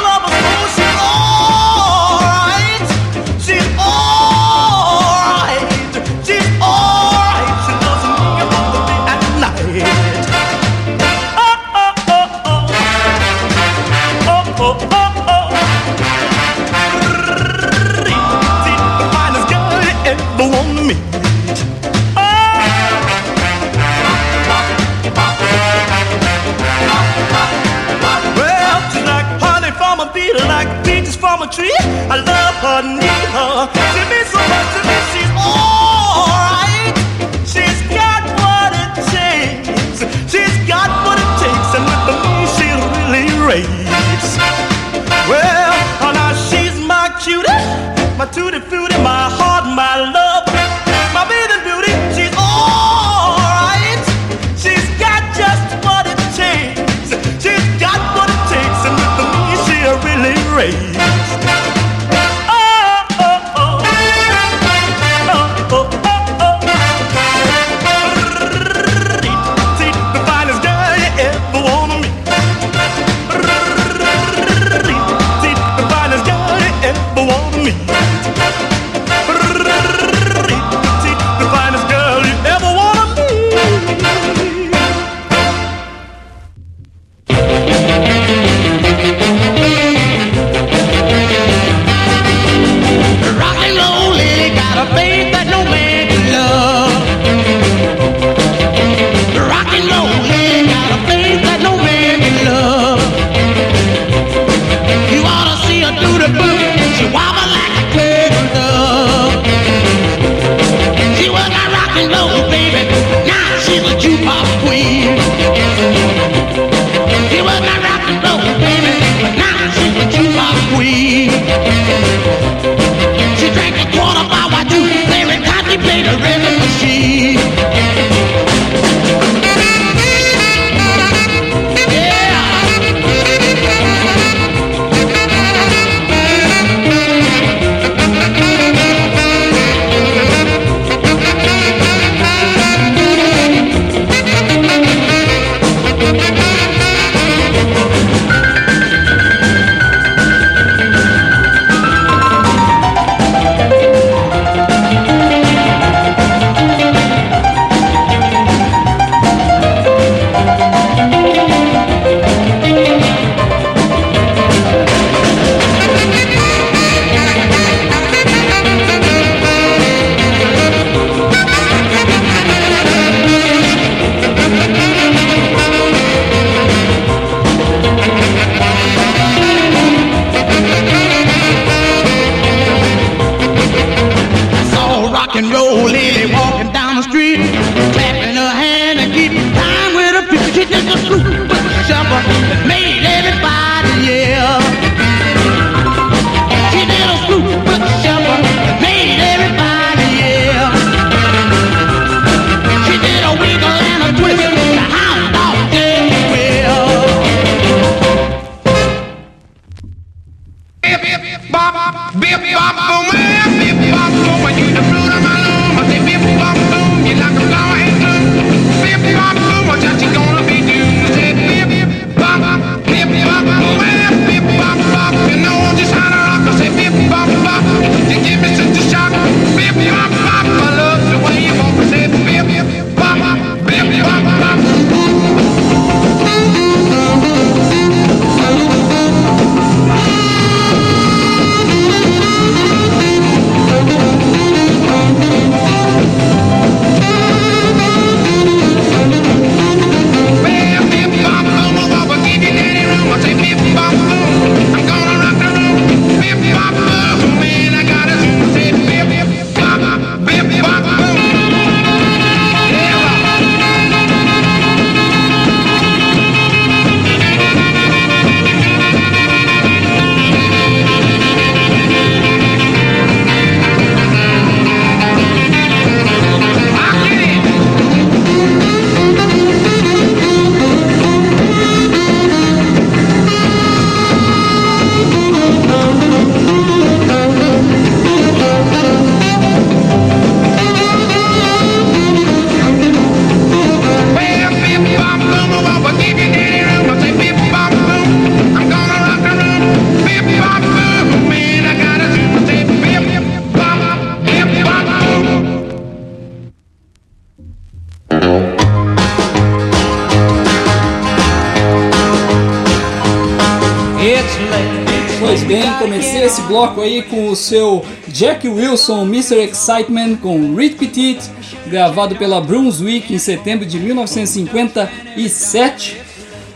[316.67, 319.37] bloco aí com o seu Jack Wilson, Mr.
[319.45, 321.19] Excitement, com Reed Petit,
[321.67, 326.01] gravado pela Brunswick em setembro de 1957.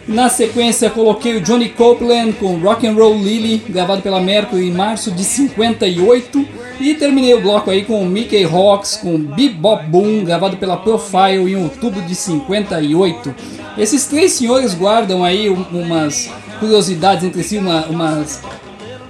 [0.08, 4.72] Na sequência, coloquei o Johnny Copeland com Rock and Roll Lily, gravado pela Mercury em
[4.72, 6.44] março de 58.
[6.80, 11.52] E terminei o bloco aí com o Mickey Hawks com Bebop Boom, gravado pela Profile
[11.52, 13.32] em outubro de 58.
[13.78, 18.40] Esses três senhores guardam aí um- umas curiosidades entre si, uma- umas,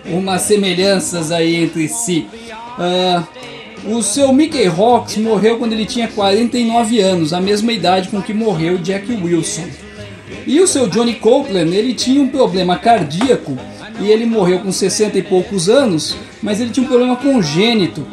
[0.06, 2.26] umas semelhanças aí entre si.
[2.78, 3.24] Ah,
[3.84, 8.34] o seu Mickey Hawks morreu quando ele tinha 49 anos, a mesma idade com que
[8.34, 9.64] morreu Jack Wilson.
[10.46, 13.56] E o seu Johnny Copeland, ele tinha um problema cardíaco
[14.00, 18.06] e ele morreu com 60 e poucos anos, mas ele tinha um problema congênito.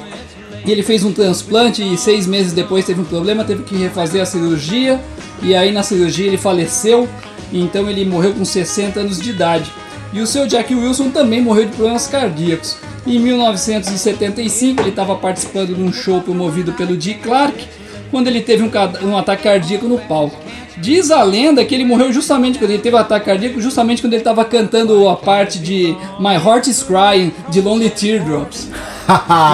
[0.66, 4.22] E ele fez um transplante e seis meses depois teve um problema, teve que refazer
[4.22, 5.00] a cirurgia
[5.42, 7.08] e aí na cirurgia ele faleceu,
[7.54, 9.72] então ele morreu com 60 anos de idade.
[10.14, 12.78] E o seu Jack Wilson também morreu de problemas cardíacos.
[13.06, 17.68] Em 1975 ele estava participando de um show promovido pelo Dick Clark,
[18.12, 18.72] quando ele teve um,
[19.08, 20.38] um ataque cardíaco no palco.
[20.78, 24.14] Diz a lenda que ele morreu justamente quando ele teve um ataque cardíaco, justamente quando
[24.14, 28.70] ele estava cantando a parte de My Heart is Crying, de Lonely Teardrops.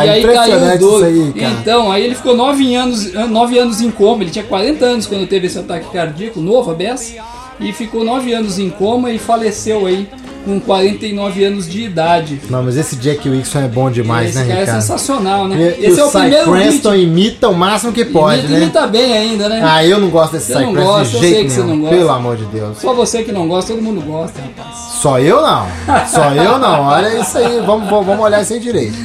[0.04, 1.54] E aí caiu isso aí, cara.
[1.62, 4.24] Então, aí ele ficou nove anos, nove anos em coma.
[4.24, 7.14] Ele tinha 40 anos quando teve esse ataque cardíaco, novo, a beça.
[7.60, 10.10] E ficou nove anos em coma e faleceu aí
[10.44, 12.42] com 49 anos de idade.
[12.50, 14.82] Não, mas esse Jack Wilson é bom demais, esse né, cara é Ricardo?
[14.82, 15.58] sensacional, né?
[15.58, 17.04] E, esse e é o o primeiro Cranston hit.
[17.04, 18.62] imita o máximo que pode, imita, né?
[18.64, 19.62] imita bem ainda, né?
[19.64, 21.62] Ah, eu não gosto desse Você Cy Cranston gosta, de eu jeito sei que você
[21.62, 21.76] nenhum.
[21.76, 21.96] não gosta.
[21.98, 22.78] Pelo amor de Deus.
[22.80, 24.78] Só você que não gosta, todo mundo gosta, rapaz.
[25.02, 25.68] Só eu não.
[26.08, 26.82] Só eu não.
[26.84, 27.60] Olha isso aí.
[27.66, 28.98] Vamos, vamos olhar isso aí direito.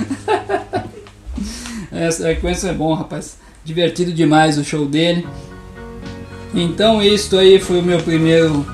[1.92, 3.38] Essa sequência é bom, rapaz.
[3.64, 5.26] Divertido demais o show dele.
[6.54, 8.64] Então isto aí foi o meu primeiro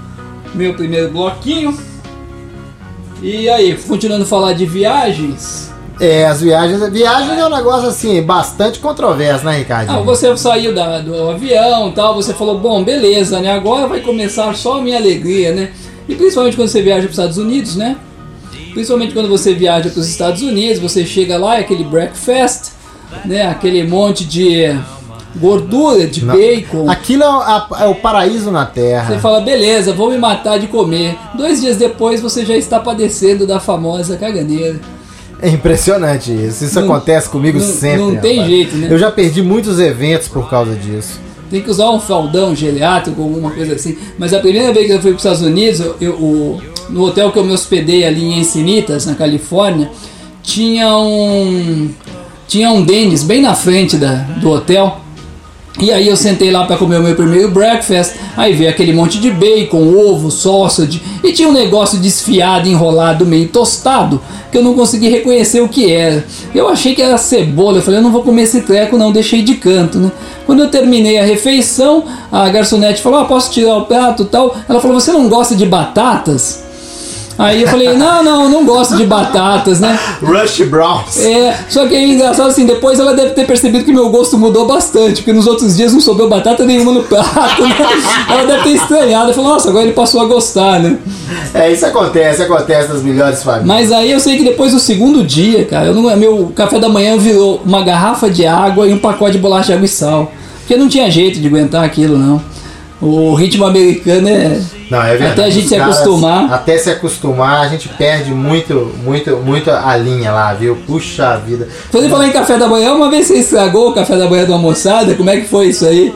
[0.54, 1.76] meu primeiro bloquinho.
[3.22, 5.72] E aí, continuando a falar de viagens.
[6.00, 6.86] É, as viagens.
[6.90, 9.90] Viagens é um negócio assim, bastante controverso, né, Ricardo?
[9.90, 13.52] Ah, você saiu da- do avião e tal, você falou, bom, beleza, né?
[13.52, 15.70] Agora vai começar só a minha alegria, né?
[16.08, 17.96] E principalmente quando você viaja para os Estados Unidos, né?
[18.72, 22.72] Principalmente quando você viaja para os Estados Unidos, você chega lá, é aquele breakfast,
[23.24, 23.46] né?
[23.46, 24.76] Aquele monte de
[25.36, 26.34] gordura, de Não.
[26.36, 26.88] bacon.
[26.90, 29.12] Aquilo é o, a- é o paraíso na Terra.
[29.14, 31.16] Você fala, beleza, vou me matar de comer.
[31.36, 34.80] Dois dias depois você já está padecendo da famosa caganeira.
[35.42, 36.64] É impressionante isso.
[36.64, 37.98] Isso Não- acontece comigo não- sempre.
[38.00, 38.48] não tem rapaz.
[38.50, 38.88] jeito, né?
[38.90, 41.20] Eu já perdi muitos eventos por causa disso.
[41.50, 43.96] Tem que usar um faldão geriátrico, alguma coisa assim.
[44.18, 47.30] Mas a primeira vez que eu fui para os Estados Unidos, eu, o- no hotel
[47.30, 49.90] que eu me hospedei ali em Encinitas, na Califórnia,
[50.42, 51.90] tinha um
[52.46, 55.00] tinha um Dennis bem na frente da, do hotel.
[55.80, 59.18] E aí eu sentei lá para comer o meu primeiro breakfast, aí veio aquele monte
[59.18, 64.20] de bacon, ovo, sausage, e tinha um negócio desfiado, enrolado, meio tostado,
[64.52, 66.24] que eu não consegui reconhecer o que era.
[66.54, 69.42] Eu achei que era cebola, eu falei, eu não vou comer esse treco não, deixei
[69.42, 70.12] de canto, né?
[70.46, 74.56] Quando eu terminei a refeição, a garçonete falou, ah, posso tirar o prato tal?
[74.68, 76.63] Ela falou, você não gosta de batatas?
[77.36, 79.98] Aí eu falei, não, não, não gosto de batatas, né?
[80.22, 81.18] Rush Browns.
[81.18, 84.66] É, só que é engraçado assim, depois ela deve ter percebido que meu gosto mudou
[84.66, 87.76] bastante, porque nos outros dias não sobrou batata nenhuma no prato, né?
[88.28, 90.96] Ela deve ter estranhado, falou, nossa, agora ele passou a gostar, né?
[91.52, 93.66] É, isso acontece, acontece nas melhores famílias.
[93.66, 96.88] Mas aí eu sei que depois do segundo dia, cara, eu não, meu café da
[96.88, 100.32] manhã virou uma garrafa de água e um pacote de bolacha de água e sal.
[100.60, 102.40] Porque não tinha jeito de aguentar aquilo, não.
[103.00, 104.60] O ritmo americano é.
[104.90, 105.32] Não, é verdade.
[105.32, 106.52] Até a gente Os se caras- acostumar.
[106.52, 110.76] Até se acostumar, a gente perde muito, muito, muito a linha lá, viu?
[110.86, 111.68] Puxa vida.
[111.90, 114.52] Falei falar em café da manhã, uma vez você estragou o café da manhã da
[114.54, 116.14] almoçada, como é que foi isso aí?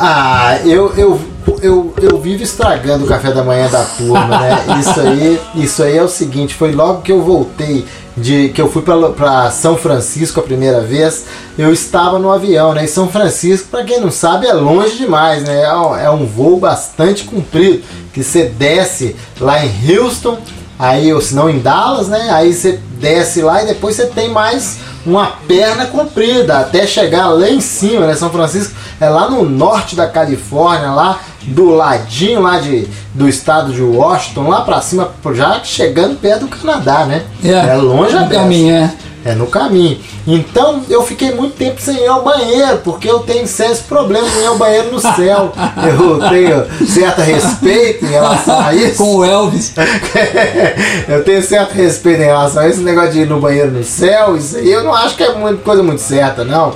[0.00, 1.20] Ah, eu, eu,
[1.60, 4.58] eu, eu vivo estragando o café da manhã da turma, né?
[4.78, 7.84] Isso aí, isso aí é o seguinte, foi logo que eu voltei
[8.20, 11.26] de que eu fui para São Francisco a primeira vez,
[11.56, 12.84] eu estava no avião, né?
[12.84, 15.62] E São Francisco, para quem não sabe, é longe demais, né?
[15.62, 20.38] É um, é um voo bastante comprido, que você desce lá em Houston,
[20.78, 22.28] aí ou se não em Dallas, né?
[22.30, 27.48] Aí você desce lá e depois você tem mais uma perna comprida até chegar lá
[27.48, 28.14] em cima, né?
[28.14, 33.72] São Francisco é lá no norte da Califórnia, lá do ladinho lá de, do estado
[33.72, 37.22] de Washington, lá pra cima, já chegando perto do Canadá, né?
[37.42, 38.92] É, longe a caminho, é.
[39.24, 39.98] É no caminho.
[40.26, 44.42] Então eu fiquei muito tempo sem ir ao banheiro, porque eu tenho sérios problemas em
[44.42, 45.52] ir ao banheiro no céu.
[45.98, 48.96] Eu tenho certo respeito em relação a isso.
[48.96, 49.72] Com o Elvis.
[51.08, 54.36] eu tenho certo respeito em relação a esse negócio de ir no banheiro no céu,
[54.36, 56.74] isso aí eu não acho que é muito, coisa muito certa, não.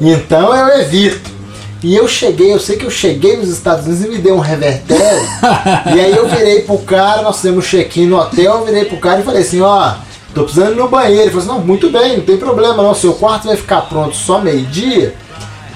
[0.00, 1.36] Então eu evito.
[1.82, 4.40] E eu cheguei, eu sei que eu cheguei nos Estados Unidos e me deu um
[4.40, 5.28] revertério.
[5.94, 8.96] e aí eu virei pro cara, nós fizemos um check-in no hotel, eu virei pro
[8.96, 9.94] cara e falei assim, ó,
[10.36, 11.22] tô precisando ir no banheiro.
[11.22, 14.14] Ele falou assim, não, muito bem, não tem problema não, seu quarto vai ficar pronto
[14.14, 15.14] só meio-dia.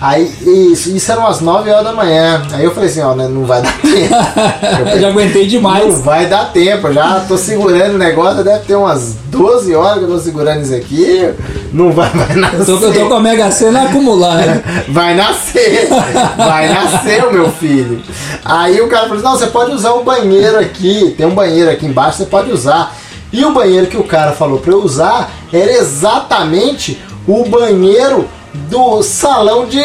[0.02, 0.32] Aí,
[0.72, 2.42] isso, isso eram umas 9 horas da manhã.
[2.52, 4.88] Aí eu falei assim, ó, né, não vai dar tempo.
[4.94, 6.00] Eu já aguentei Não demais.
[6.00, 10.04] vai dar tempo, eu já tô segurando o negócio, deve ter umas 12 horas que
[10.04, 11.30] eu tô segurando isso aqui.
[11.70, 12.70] Não vai, vai nascer.
[12.70, 14.64] Eu tô, eu tô com a Mega Sena acumulada.
[14.88, 15.88] Vai nascer,
[16.36, 18.02] vai nascer o meu filho.
[18.44, 21.86] Aí o cara falou: Não, você pode usar o banheiro aqui, tem um banheiro aqui
[21.86, 22.96] embaixo, você pode usar.
[23.32, 29.00] E o banheiro que o cara falou pra eu usar era exatamente o banheiro do
[29.04, 29.80] salão de.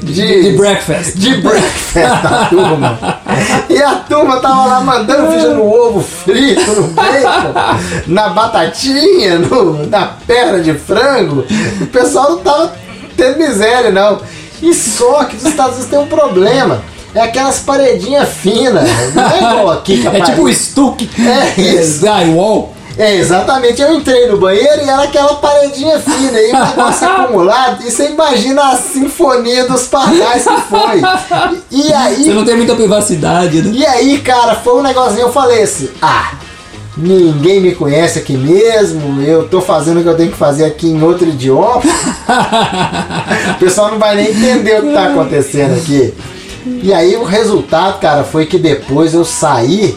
[0.00, 1.14] De, de breakfast.
[1.16, 2.98] de breakfast da turma.
[3.70, 7.52] E a turma tava lá mandando ficha no ovo frito, no bacon,
[8.08, 11.44] na batatinha, no, na perna de frango.
[11.80, 12.72] O pessoal não tava
[13.16, 14.20] tendo miséria, não.
[14.60, 16.82] E só que os Estados Unidos tem um problema.
[17.14, 18.88] É aquelas paredinhas finas.
[19.14, 21.08] Não é igual aqui É tipo o parede- stuck.
[21.20, 22.00] É isso.
[22.00, 22.74] Drywall.
[22.98, 23.80] É, exatamente.
[23.80, 27.86] Eu entrei no banheiro e era aquela paredinha fina e o negócio acumulado.
[27.86, 31.00] E você imagina a sinfonia dos pardais que foi.
[31.70, 32.24] E, e aí.
[32.24, 33.70] Você não tem muita privacidade, né?
[33.72, 36.32] E aí, cara, foi um negocinho, eu falei assim, ah,
[36.96, 40.88] ninguém me conhece aqui mesmo, eu tô fazendo o que eu tenho que fazer aqui
[40.88, 41.80] em outro idioma.
[43.54, 46.12] o pessoal não vai nem entender o que tá acontecendo aqui.
[46.82, 49.96] E aí o resultado, cara, foi que depois eu saí,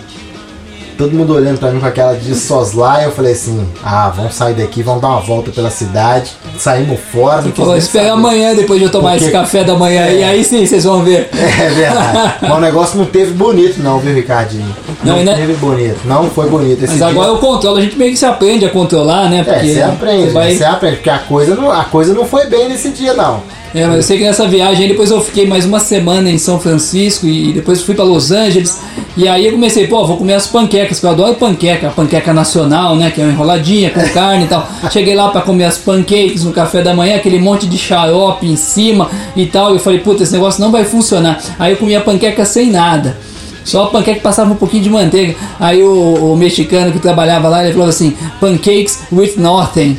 [1.02, 4.54] todo mundo olhando pra mim com aquela de soslaio, eu falei assim, ah, vamos sair
[4.54, 6.32] daqui, vamos dar uma volta pela cidade.
[6.60, 8.10] Saímos fora, não espera saber.
[8.10, 10.04] amanhã depois de eu tomar Porque- esse café da manhã.
[10.06, 10.20] É.
[10.20, 11.30] E aí sim, vocês vão ver.
[11.62, 12.34] É verdade.
[12.42, 14.76] Mas o negócio não teve bonito, não, viu, Ricardinho?
[15.04, 16.00] Não, Não, ainda- teve bonito.
[16.06, 17.08] Não foi bonito esse Mas dia.
[17.08, 19.40] agora eu controlo, a gente meio que se aprende a controlar, né?
[19.40, 22.26] É, Porque você aprende, você vai- você aprende, porque a coisa, não, a coisa não
[22.26, 23.42] foi bem nesse dia, não.
[23.74, 26.60] É, mas eu sei que nessa viagem depois eu fiquei mais uma semana em São
[26.60, 28.82] Francisco e depois fui pra Los Angeles.
[29.16, 32.34] E aí eu comecei, pô, vou comer as panquecas, porque eu adoro panqueca, a panqueca
[32.34, 33.12] nacional, né?
[33.12, 34.70] Que é uma enroladinha com carne e tal.
[34.92, 38.58] Cheguei lá pra comer as pancakes no café da manhã, aquele monte de xarope em
[38.58, 39.72] cima e tal.
[39.72, 41.42] E eu falei, puta, esse negócio não vai funcionar.
[41.58, 43.18] Aí eu comi a panqueca sem nada.
[43.64, 45.36] Só panqueca que passava um pouquinho de manteiga.
[45.60, 49.98] Aí o, o mexicano que trabalhava lá, ele falou assim, pancakes with nothing.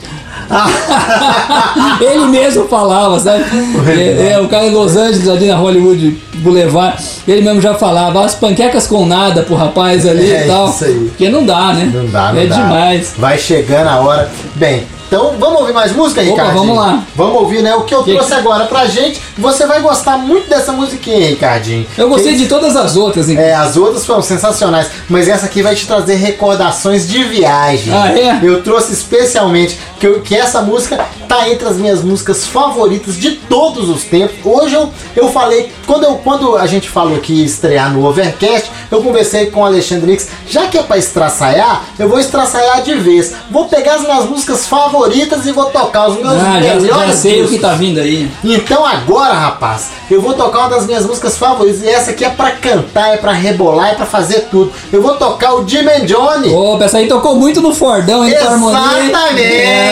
[2.01, 3.45] Ele mesmo falava, sabe?
[3.89, 8.25] É, é, o cara em Los Angeles, ali na Hollywood Boulevard, ele mesmo já falava
[8.25, 10.69] as panquecas com nada pro rapaz ali É e tal.
[10.69, 11.07] isso aí.
[11.09, 11.91] Porque não dá, né?
[11.95, 12.57] Não dá, não É dá.
[12.57, 13.15] demais.
[13.17, 14.31] Vai chegando a hora.
[14.57, 14.83] Bem,
[15.13, 16.59] então vamos ouvir mais música, Ricardinho?
[16.59, 17.03] vamos lá.
[17.15, 17.75] Vamos ouvir, né?
[17.75, 19.21] O que eu Que- trouxe agora pra gente.
[19.37, 21.87] Você vai gostar muito dessa musiquinha, Ricardinho.
[21.99, 23.37] Eu gostei Quem- de todas as outras, hein?
[23.39, 27.93] É, as outras foram sensacionais, mas essa aqui vai te trazer recordações de viagem.
[27.93, 28.41] Ah, é?
[28.43, 30.99] Eu trouxe especialmente que, eu- que essa música
[31.29, 34.35] tá entre as minhas músicas favoritas de todos os tempos.
[34.45, 38.69] Hoje eu, eu falei, quando, eu, quando a gente falou que ia estrear no Overcast,
[38.91, 42.95] eu conversei com o Alexandre Nix, já que é pra estraçaiar, eu vou estraçaiar de
[42.95, 43.33] vez.
[43.49, 47.13] Vou pegar as minhas músicas favoritas e vou tocar os meus Ah, já, melhores já
[47.17, 48.29] sei o que tá vindo aí.
[48.43, 51.81] Então agora, rapaz, eu vou tocar uma das minhas músicas favoritas.
[51.83, 54.73] E essa aqui é pra cantar, é pra rebolar, é pra fazer tudo.
[54.93, 56.53] Eu vou tocar o Jim and Johnny.
[56.53, 58.33] Opa, essa aí tocou muito no Fordão, hein?
[58.41, 58.79] com harmonia.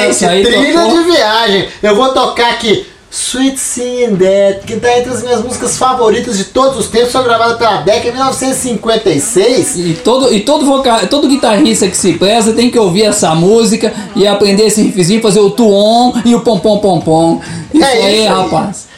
[0.09, 1.03] Essa aí Trilha tocou.
[1.03, 1.69] de viagem.
[1.83, 6.45] Eu vou tocar aqui Sweet Singing Dead, que tá entre as minhas músicas favoritas de
[6.45, 7.11] todos os tempos.
[7.11, 9.77] Foi gravada pela Beck em 1956.
[9.77, 13.93] E todo, e todo, voca, todo guitarrista que se preza tem que ouvir essa música
[14.15, 17.41] e aprender esse riffzinho, fazer o tuon e o pom pom pom pom.
[17.75, 18.43] Isso É aí, isso aí.
[18.43, 18.89] rapaz.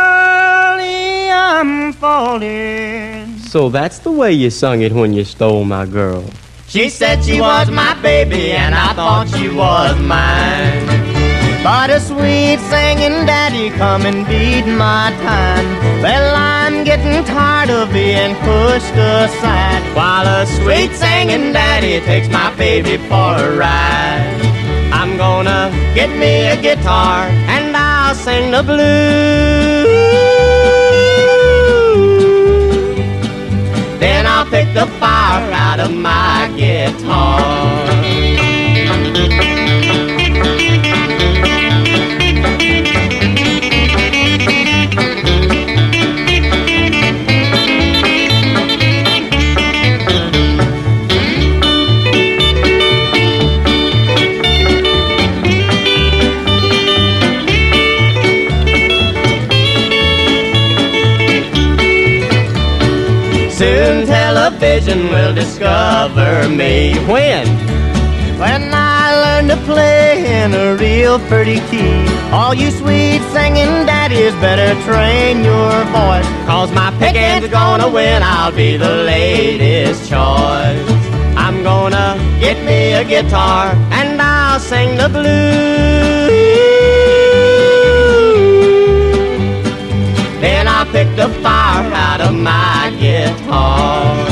[0.00, 3.09] Slowly I'm falling.
[3.50, 6.22] So that's the way you sung it when you stole my girl.
[6.68, 10.86] She said she was my baby and I thought she was mine.
[11.64, 15.66] But a sweet singing daddy come and beat my time.
[16.00, 19.82] Well, I'm getting tired of being pushed aside.
[19.96, 24.40] While a sweet singing daddy takes my baby for a ride.
[24.92, 29.99] I'm gonna get me a guitar and I'll sing the blues.
[34.50, 37.89] Pick the fire out of my guitar.
[64.58, 66.94] vision will discover me.
[67.06, 67.46] When?
[68.38, 72.06] When I learn to play in a real pretty key.
[72.32, 76.26] All you sweet singing daddies better train your voice.
[76.46, 81.10] Cause my pickin's gonna win, I'll be the latest choice.
[81.36, 86.30] I'm gonna get me a guitar and I'll sing the blues.
[90.40, 94.29] Then I'll pick the fire out of my guitar.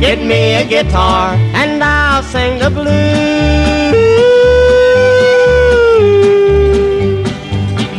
[0.00, 2.88] Get me a guitar and I'll sing the blues.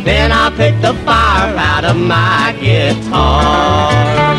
[0.04, 4.29] Then I'll pick the fire out of my guitar.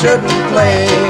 [0.00, 1.09] shouldn't play.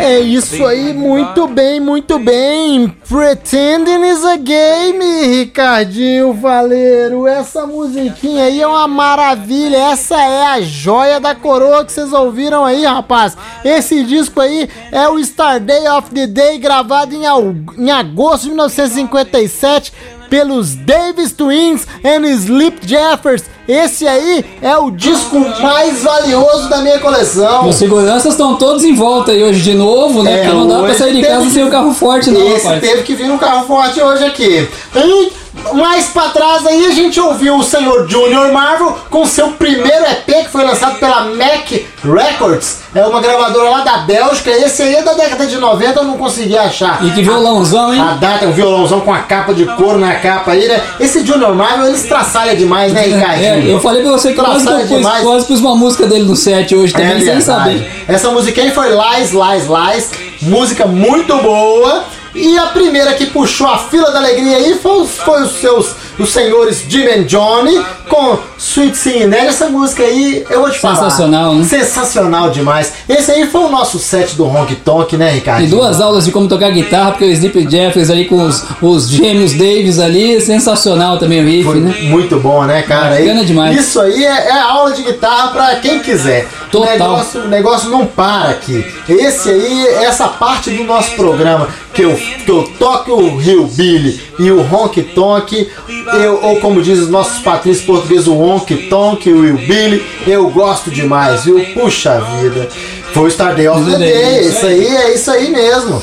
[0.00, 2.88] É isso aí, muito bem, muito bem.
[3.08, 7.26] Pretending is a game, Ricardinho Valeiro.
[7.26, 9.76] Essa musiquinha aí é uma maravilha.
[9.76, 13.36] Essa é a joia da coroa que vocês ouviram aí, rapaz.
[13.64, 19.92] Esse disco aí é o Star Day of the Day, gravado em, agosto de 1957
[20.30, 23.42] pelos Davis Twins and Sleep Jeffers.
[23.68, 27.68] Esse aí é o disco mais valioso da minha coleção.
[27.68, 30.32] Os seguranças estão todos em volta aí hoje de novo, né?
[30.32, 32.64] É, Porque não dá pra sair de casa que- sem o carro forte, não, Esse
[32.64, 32.80] rapaz.
[32.80, 34.68] teve que vir um carro forte hoje aqui.
[34.96, 35.32] E
[35.74, 40.44] mais pra trás aí a gente ouviu o senhor Junior Marvel com seu primeiro EP
[40.44, 41.70] que foi lançado pela Mac
[42.04, 42.78] Records.
[42.94, 44.50] É uma gravadora lá da Bélgica.
[44.50, 47.04] Esse aí é da década de 90, eu não consegui achar.
[47.04, 48.00] E que violãozão, hein?
[48.00, 50.80] A data, o violãozão com a capa de couro na capa aí, né?
[50.98, 53.70] Esse Junior Marvel, ele estraçalha demais, né, É, Ricardinho?
[53.70, 55.22] eu falei pra você que quase demais.
[55.24, 58.04] quase pus uma música dele no set hoje também, É sem saber.
[58.08, 60.10] Essa aí foi Lies, Lies, Lies.
[60.42, 62.04] Música muito boa.
[62.34, 66.30] E a primeira que puxou a fila da alegria aí foi, foi os seus os
[66.32, 69.48] senhores Jim and Johnny com Sweet Cinderella.
[69.48, 70.96] Essa música aí, eu vou te falar.
[70.96, 71.64] Sensacional, né?
[71.64, 72.92] Sensacional demais.
[73.08, 75.64] Esse aí foi o nosso set do Honk Tonk, né, Ricardo?
[75.64, 79.08] E duas aulas de como tocar guitarra, porque o Sleep Jeffers ali com os, os
[79.08, 81.94] gêmeos Davis ali, sensacional também o riff, Foi né?
[82.02, 83.16] muito bom, né, cara?
[83.16, 83.80] Bacana demais.
[83.80, 86.46] Isso aí é, é aula de guitarra pra quem quiser.
[86.70, 86.88] Total.
[86.88, 88.84] O negócio, o negócio não para aqui.
[89.08, 94.50] Esse aí, essa parte do nosso programa que eu, que eu toco o Hillbilly e
[94.50, 95.70] o Honk Tonk,
[96.14, 100.48] eu, ou como diz os nossos patrícios portugueses, o Honk Tonk e o Hillbilly, eu
[100.50, 101.64] gosto demais, viu?
[101.74, 102.68] Puxa vida.
[103.12, 104.46] Foi o Star Day of the Day.
[104.46, 106.00] Isso aí é isso aí mesmo.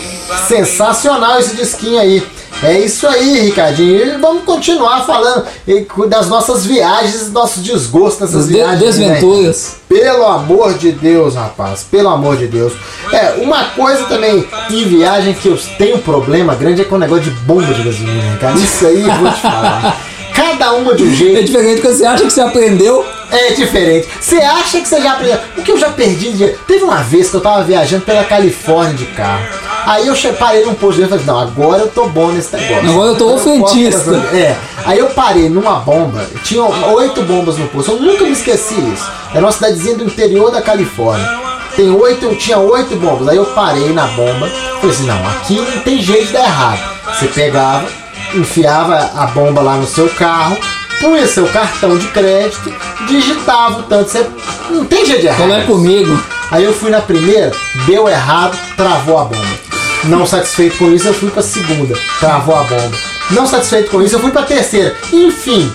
[0.48, 2.24] Sensacional esse disquinho aí.
[2.64, 4.16] É isso aí, Ricardinho.
[4.16, 5.46] E vamos continuar falando
[6.10, 8.98] das nossas viagens, nossos desgostos nessas As de- viagens.
[8.98, 9.08] né?
[9.14, 9.76] desventuras.
[9.88, 11.86] Pelo amor de Deus, rapaz.
[11.90, 12.74] Pelo amor de Deus.
[13.14, 17.26] É, uma coisa também em viagem que eu tenho problema grande é com o negócio
[17.26, 18.56] de bomba de gasolina, cara.
[18.58, 19.98] Isso aí eu vou te falar.
[20.34, 21.46] Cada uma de um É jeito.
[21.46, 23.04] diferente quando você acha que você aprendeu.
[23.32, 24.08] É diferente.
[24.20, 25.40] Você acha que você já aprendeu?
[25.58, 26.48] O que eu já perdi de.
[26.68, 29.44] Teve uma vez que eu tava viajando pela Califórnia de carro.
[29.86, 32.90] Aí eu parei num posto de e falei, não, agora eu tô bom nesse negócio.
[32.90, 34.16] Agora eu tô ofentista.
[34.34, 34.58] É.
[34.86, 37.92] Aí eu parei numa bomba, tinha oito bombas no posto.
[37.92, 39.10] Eu nunca me esqueci isso.
[39.34, 41.26] Era uma cidadezinha do interior da Califórnia.
[41.76, 43.30] Tem oito, tinha oito bombas.
[43.30, 44.50] Aí eu parei na bomba.
[44.82, 46.98] Falei assim, não, aqui não tem jeito de dar errado.
[47.14, 47.88] Você pegava,
[48.34, 50.58] enfiava a bomba lá no seu carro,
[51.00, 52.74] punha seu cartão de crédito,
[53.08, 54.10] digitava o tanto.
[54.10, 54.26] Você
[54.70, 55.38] não tem jeito de errar.
[55.38, 56.24] Qual é comigo?
[56.52, 57.52] Aí eu fui na primeira,
[57.86, 59.68] deu errado, travou a bomba.
[60.06, 62.98] Não satisfeito com isso, eu fui pra segunda, travou a bomba.
[63.32, 64.96] Não satisfeito com isso, eu fui pra terceira.
[65.12, 65.72] Enfim,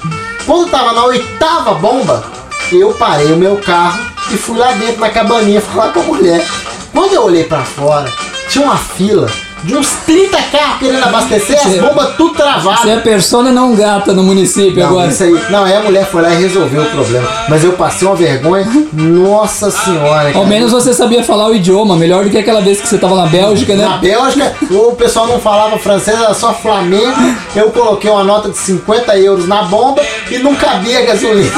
[0.46, 2.24] quando tava na oitava bomba,
[2.70, 4.00] eu parei o meu carro
[4.30, 6.46] e fui lá dentro na cabaninha falar com a mulher.
[6.92, 8.10] Quando eu olhei pra fora,
[8.48, 9.28] tinha uma fila
[9.64, 12.80] de uns 30 carros querendo abastecer, as bombas tudo travadas.
[12.82, 15.08] Você é persona não gata no município Não, agora.
[15.08, 15.42] isso aí.
[15.50, 17.28] Não, aí a mulher foi lá e resolveu o problema.
[17.48, 18.66] Mas eu passei uma vergonha.
[18.92, 20.28] Nossa senhora.
[20.28, 20.46] Ao cara.
[20.46, 23.26] menos você sabia falar o idioma, melhor do que aquela vez que você tava na
[23.26, 23.98] Bélgica, Na né?
[24.00, 27.14] Bélgica, o pessoal não falava francês, era só Flamengo.
[27.54, 31.50] Eu coloquei uma nota de 50 euros na bomba e não cabia gasolina.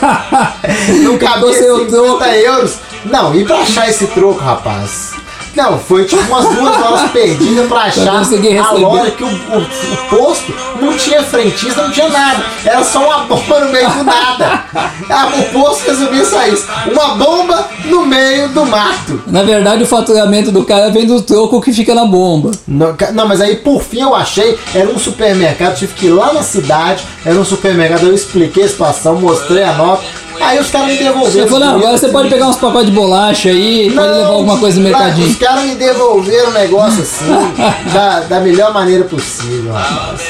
[1.02, 2.24] Não cabia Você é o 50 troco.
[2.24, 2.76] euros.
[3.04, 5.12] Não, e pra achar esse troco, rapaz?
[5.54, 9.30] Não, foi tipo umas duas horas perdidas pra achar conseguir a hora que o, o-
[9.30, 12.44] o posto não tinha frentista, não tinha nada.
[12.64, 14.64] Era só uma bomba no meio do nada.
[15.12, 16.66] Ah, o posto resumia só isso.
[16.92, 19.20] Uma bomba no meio do mato.
[19.26, 22.52] Na verdade, o faturamento do cara vem do troco que fica na bomba.
[22.68, 26.32] Não, não, mas aí por fim eu achei, era um supermercado, tive que ir lá
[26.32, 30.02] na cidade, era um supermercado, eu expliquei a situação, mostrei a nota,
[30.40, 31.30] aí os caras me devolveram.
[31.30, 31.86] Você falou, não, dinheiro.
[31.86, 35.28] agora você pode pegar uns pacotes de bolacha aí, pode levar alguma coisa no mercadinho.
[35.28, 37.26] Os caras me devolveram o negócio assim,
[37.92, 40.22] da, da melhor maneira possível, rapaz.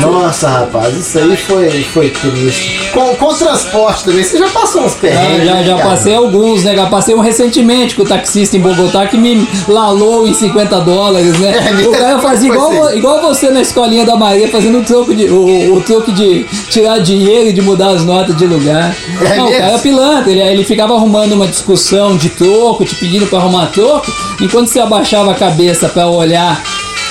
[0.00, 2.90] Nossa, rapaz, isso aí foi, foi triste.
[2.92, 5.44] Com, com transporte também, você já passou uns Ah, perrengues.
[5.46, 5.88] já, né, já cara?
[5.90, 6.74] passei alguns, né?
[6.74, 11.38] Já passei um recentemente com o taxista em Bogotá que me lalou em 50 dólares,
[11.38, 11.54] né?
[11.86, 12.96] É o cara fazia igual, sim.
[12.98, 16.98] igual você na escolinha da Maria, fazendo o troco de, o, o troco de tirar
[16.98, 18.94] dinheiro e de mudar as notas de lugar.
[19.30, 19.62] É Não, o mesmo?
[19.62, 23.66] cara é pilantra, ele, ele ficava arrumando uma discussão de troco, te pedindo pra arrumar
[23.66, 24.06] troco,
[24.40, 26.62] enquanto você abaixava a cabeça pra olhar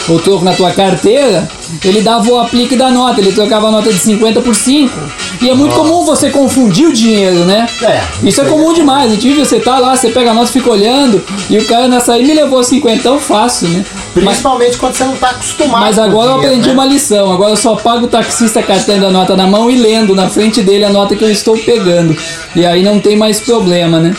[0.08, 1.48] o troco na tua carteira,
[1.84, 4.98] ele dava o aplique da nota, ele trocava a nota de 50 por 5.
[5.42, 7.68] E é muito comum você confundir o dinheiro, né?
[7.82, 9.12] É, Isso é comum demais.
[9.12, 11.66] A gente vive, você tá lá, você pega a nota e fica olhando, e o
[11.66, 13.86] cara nessa aí me levou 50 fácil, né?
[14.16, 15.82] Mas, Principalmente quando você não tá acostumado.
[15.82, 16.74] mas agora eu aprendi né?
[16.74, 17.32] uma lição.
[17.32, 20.62] Agora eu só pago o taxista catando a nota na mão e lendo na frente
[20.62, 22.16] dele a nota que eu estou pegando.
[22.56, 24.16] E aí não tem mais problema, né?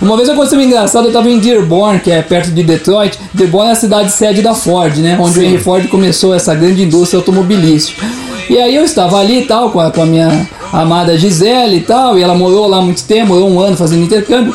[0.00, 3.18] Uma vez aconteceu engraçado, eu tava em Dearborn, que é perto de Detroit.
[3.32, 5.16] Dearborn é a cidade sede da Ford, né?
[5.20, 8.04] Onde o Henry Ford começou essa grande indústria automobilística.
[8.48, 11.80] E aí eu estava ali e tal, com a, com a minha amada Gisele e
[11.82, 14.54] tal, e ela morou lá muito tempo, morou um ano fazendo intercâmbio.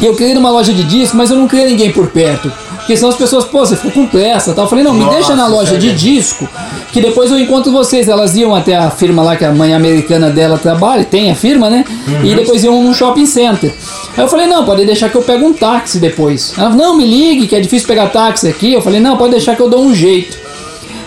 [0.00, 2.52] E eu queria ir numa loja de disco, mas eu não queria ninguém por perto.
[2.84, 4.66] Porque senão as pessoas, pô, você ficou com pressa tal.
[4.66, 5.80] Eu falei, não, me Nossa, deixa na loja sério?
[5.80, 6.46] de disco,
[6.92, 8.08] que depois eu encontro vocês.
[8.08, 11.70] Elas iam até a firma lá que a mãe americana dela trabalha, tem a firma,
[11.70, 11.84] né?
[12.22, 13.72] E depois iam num shopping center.
[14.14, 16.52] Aí eu falei, não, pode deixar que eu pego um táxi depois.
[16.58, 18.74] Ela falou, não, me ligue, que é difícil pegar táxi aqui.
[18.74, 20.43] Eu falei, não, pode deixar que eu dou um jeito.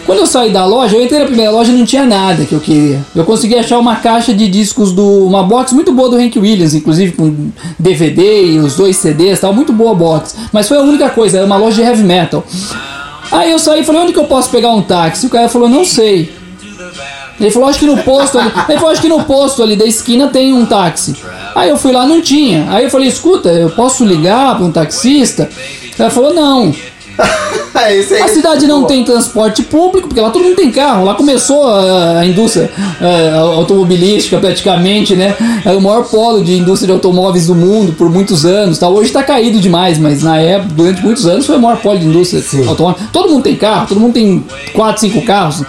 [0.08, 2.54] Quando eu saí da loja, eu entrei na primeira loja e não tinha nada que
[2.54, 3.06] eu queria.
[3.14, 5.26] Eu consegui achar uma caixa de discos do.
[5.28, 9.54] uma box muito boa do Hank Williams, inclusive com DVD e os dois CDs tal,
[9.54, 10.34] muito boa box.
[10.54, 12.42] Mas foi a única coisa, era uma loja de heavy metal.
[13.30, 15.26] Aí eu saí e falei, onde que eu posso pegar um táxi?
[15.26, 16.32] O cara falou, não sei.
[17.38, 18.50] Ele falou, acho que no posto ali.
[18.70, 21.18] Ele falou, acho que no posto ali da esquina tem um táxi.
[21.54, 22.66] Aí eu fui lá, não tinha.
[22.70, 25.50] Aí eu falei, escuta, eu posso ligar para um taxista?
[26.00, 26.74] Ela falou, não.
[27.88, 28.22] É.
[28.22, 31.06] A cidade não Pô, tem transporte público, porque lá todo mundo tem carro.
[31.06, 32.70] Lá começou a, a indústria
[33.02, 35.36] eh, automobilística praticamente, né?
[35.64, 38.78] Era o maior polo de indústria de automóveis do mundo por muitos anos.
[38.78, 38.90] Tá?
[38.90, 42.06] Hoje está caído demais, mas na época, durante muitos anos, foi o maior polo de
[42.06, 43.08] indústria automóvel.
[43.12, 45.64] Todo mundo tem carro, todo mundo tem 4, 5 carros.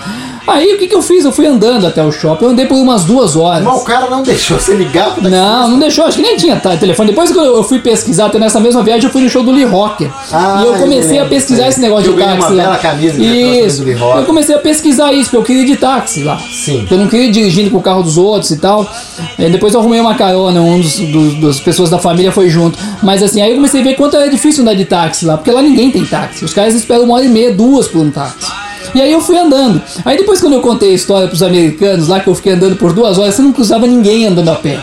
[0.49, 1.24] Aí o que, que eu fiz?
[1.24, 2.44] Eu fui andando até o shopping.
[2.44, 3.62] Eu andei por umas duas horas.
[3.64, 6.76] Mas o cara não deixou você ligar Não, não deixou, acho que nem tinha tá,
[6.76, 7.11] telefone.
[7.11, 9.51] Depois que eu eu fui pesquisar, até nessa mesma viagem, eu fui no show do
[9.51, 10.11] Lee Rocker.
[10.32, 11.68] Ah, e eu eu comecei a lembro, pesquisar sei.
[11.70, 12.62] esse negócio Eu de táxi uma lá.
[12.62, 13.78] bela camisa eu trouxe Isso.
[13.78, 14.20] do Lee Rocker.
[14.20, 16.38] Eu comecei a pesquisar isso, porque eu queria ir de táxi lá.
[16.38, 16.78] Sim.
[16.80, 18.86] Porque eu não queria ir dirigindo com o carro dos outros e tal.
[19.38, 22.78] E depois eu arrumei uma carona, um dos, dos, das pessoas da família foi junto.
[23.03, 25.51] Mas assim, aí eu comecei a ver quanto era difícil andar de táxi lá, porque
[25.51, 26.44] lá ninguém tem táxi.
[26.44, 28.67] Os caras esperam uma hora e meia, duas por um táxi.
[28.95, 29.80] E aí eu fui andando.
[30.05, 32.93] Aí depois quando eu contei a história pros americanos lá, que eu fiquei andando por
[32.93, 34.78] duas horas, você não cruzava ninguém andando a pé.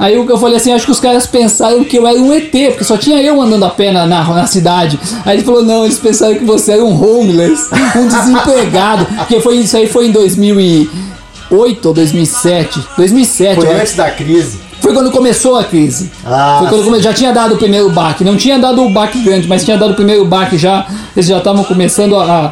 [0.00, 2.50] Aí eu eu falei assim, acho que os caras pensaram que eu era um ET,
[2.50, 4.98] porque só tinha eu andando a pé na, na, na cidade.
[5.26, 9.04] Aí ele falou, não, eles pensaram que você era um homeless, um desempregado.
[9.16, 12.82] Porque foi, isso aí foi em 2008 ou 2007.
[12.96, 14.69] 2007, Foi antes da crise.
[14.90, 16.10] Foi quando começou a crise.
[16.26, 18.24] Ah, Foi quando come- já tinha dado o primeiro baque.
[18.24, 20.84] Não tinha dado o baque grande, mas tinha dado o primeiro baque já.
[21.16, 22.46] Eles já estavam começando a,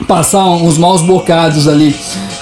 [0.00, 1.94] a passar uns maus bocados ali.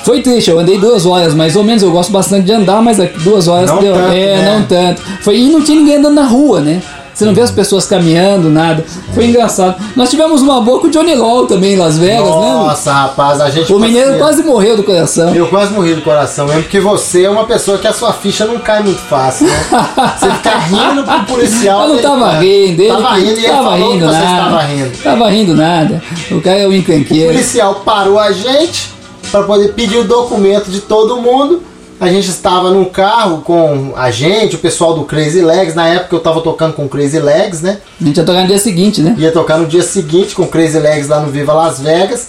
[0.04, 1.82] Foi triste, eu andei duas horas mais ou menos.
[1.82, 3.92] Eu gosto bastante de andar, mas duas horas Não deu.
[3.94, 4.54] tanto, é, né?
[4.54, 5.02] não tanto.
[5.20, 6.80] Foi, e não tinha ninguém andando na rua, né?
[7.18, 8.84] Você não vê as pessoas caminhando, nada.
[9.12, 9.74] Foi engraçado.
[9.96, 12.30] Nós tivemos uma boa com o Johnny Law também em Las Vegas, né?
[12.30, 13.72] Nossa, rapaz, a gente.
[13.72, 15.34] O mineiro quase morreu do coração.
[15.34, 18.44] Eu quase morri do coração mesmo, porque você é uma pessoa que a sua ficha
[18.44, 19.52] não cai muito fácil, né?
[20.16, 21.80] Você fica rindo pro policial.
[21.82, 24.24] Eu não ele- tava rindo, ele Tava rindo e ele tava rindo nada.
[24.24, 24.98] estava rindo.
[25.02, 26.02] Tava rindo nada.
[26.30, 27.32] O cara é um O encrenqueiro.
[27.32, 28.90] policial parou a gente
[29.32, 31.64] para poder pedir o documento de todo mundo.
[32.00, 35.74] A gente estava num carro com a gente, o pessoal do Crazy Legs.
[35.74, 37.80] Na época eu tava tocando com o Crazy Legs, né?
[38.00, 39.16] A gente ia tocar no dia seguinte, né?
[39.18, 42.28] Ia tocar no dia seguinte com o Crazy Legs lá no Viva Las Vegas.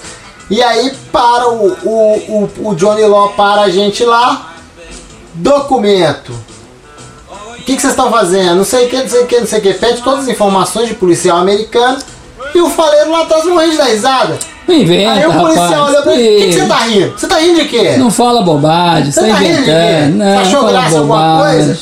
[0.49, 4.55] E aí para o, o, o, o Johnny Law para a gente lá.
[5.35, 6.33] Documento.
[7.29, 8.55] O que, que vocês estão fazendo?
[8.55, 9.73] Não sei o que, não sei o que, não sei o que.
[9.75, 11.99] Pede todas as informações de policial americano.
[12.55, 14.39] E o faleiro lá atrás morrendo dar risada.
[14.69, 16.43] Não inventa, Aí o policial olhou pra ele.
[16.45, 17.13] O que, você tá rindo?
[17.17, 17.95] Você tá rindo de quê?
[17.97, 19.71] Não fala bobagem, você tá tá rindo de quê?
[19.71, 20.15] inventando.
[20.17, 21.65] Não, achou fala graça alguma bobagem.
[21.65, 21.79] coisa?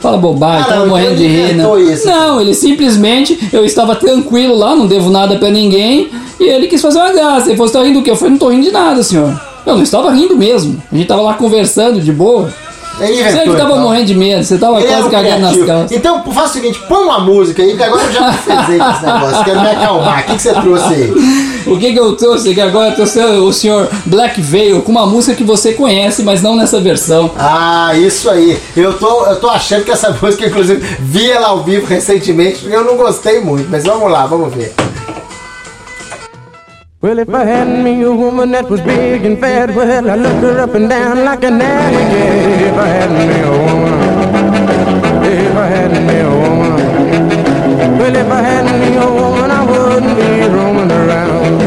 [0.00, 1.78] Fala bobagem, Ah, tava morrendo de ele rir, não.
[1.80, 2.06] isso.
[2.06, 6.08] Não, ele simplesmente, eu estava tranquilo lá, não devo nada pra ninguém,
[6.38, 7.48] e ele quis fazer uma graça.
[7.48, 8.10] Ele falou, você tá rindo do quê?
[8.10, 9.40] Eu falei, não tô rindo de nada, senhor.
[9.66, 10.80] Eu não estava rindo mesmo.
[10.92, 12.48] A gente tava lá conversando de boa.
[13.00, 13.54] Ele Você inventou.
[13.54, 13.80] que tava então.
[13.82, 15.92] morrendo de medo, você tava Ele era quase cagando nas calças.
[15.92, 19.04] Então, faça o seguinte, põe uma música aí, que agora eu já fezei com esse
[19.06, 19.44] negócio.
[19.44, 20.20] Quero me acalmar.
[20.20, 21.12] O que, que você trouxe aí?
[21.66, 22.90] O que, que eu trouxe aqui agora?
[22.90, 26.80] Eu trouxe o senhor Black Veil com uma música que você conhece, mas não nessa
[26.80, 27.30] versão.
[27.38, 28.58] Ah, isso aí.
[28.76, 32.84] Eu tô, eu tô achando que essa música, inclusive, vi ela ao vivo recentemente, eu
[32.84, 34.74] não gostei muito, mas vamos lá, vamos ver.
[37.00, 40.42] Well, if I had me a woman that was big and fat, well, I'd look
[40.42, 42.64] her up and down like an alligator.
[42.66, 43.94] If I had me a woman,
[45.22, 50.16] if I had me a woman, well, if I had me a woman, I wouldn't
[50.18, 51.58] be roaming around.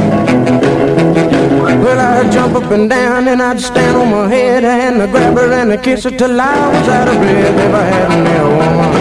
[1.82, 5.38] Well, I'd jump up and down and I'd stand on my head and I'd grab
[5.38, 7.58] her and I'd kiss her till I was out of breath.
[7.58, 8.92] If I had me a woman,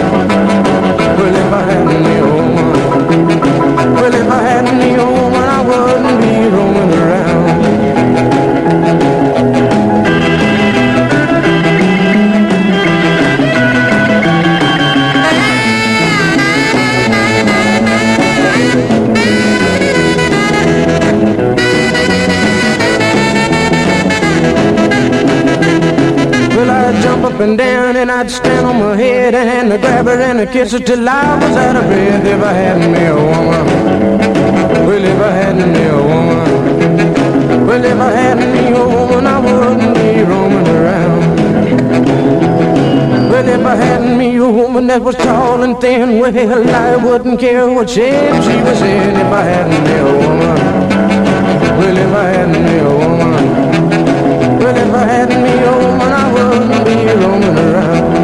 [1.19, 2.10] well, if I had me
[27.33, 30.51] up and down and I'd stand on my head and I'd grab her and I'd
[30.51, 32.25] kiss her till I was out of breath.
[32.25, 33.65] If I hadn't me a woman,
[34.87, 39.37] well, if I hadn't me a woman, well, if I hadn't me a woman, I
[39.39, 41.21] wouldn't be roaming around.
[43.31, 47.39] Well, if I hadn't me a woman that was tall and thin, well, I wouldn't
[47.39, 49.15] care what shape she was in.
[49.23, 50.59] If I hadn't me a woman,
[51.79, 53.00] well, if I hadn't me a woman.
[56.51, 58.21] love be roaming around.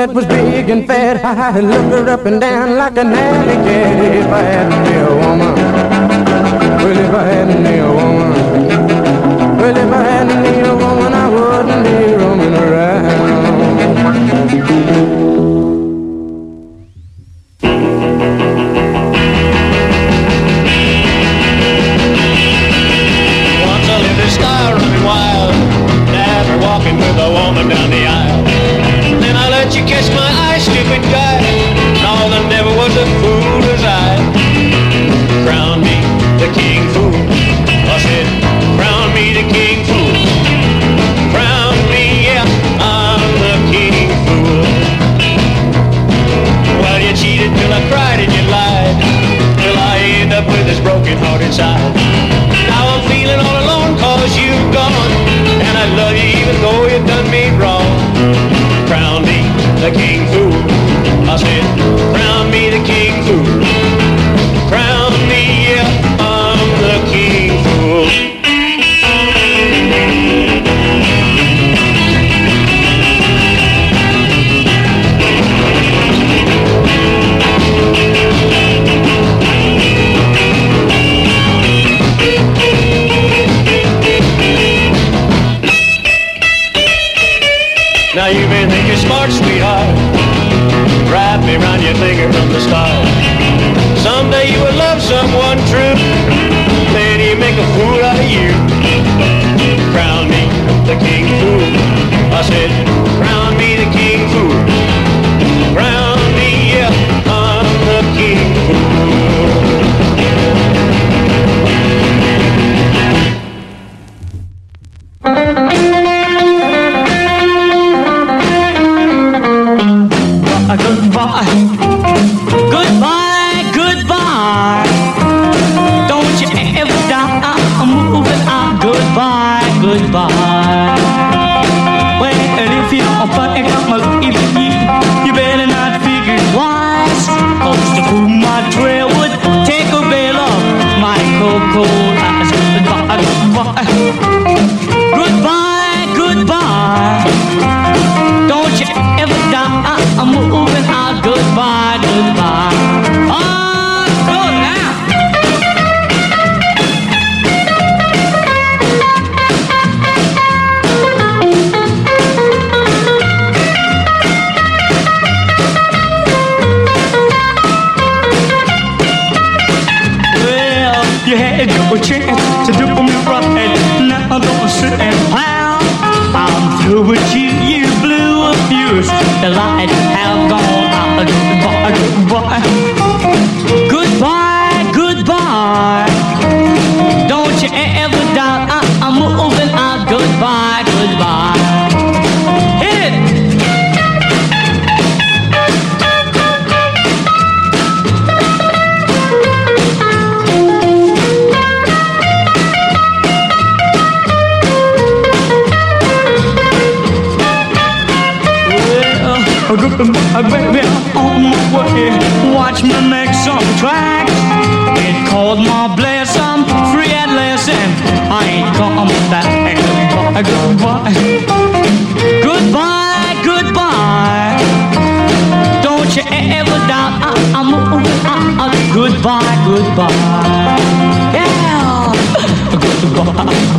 [0.00, 1.22] that was big and fat.
[1.22, 5.69] I looked her up and down like an alligator if I had me a woman.
[6.82, 8.30] Well, if I hadn't need a woman,
[9.58, 13.00] well, if I hadn't need a woman, I wouldn't be roaming around.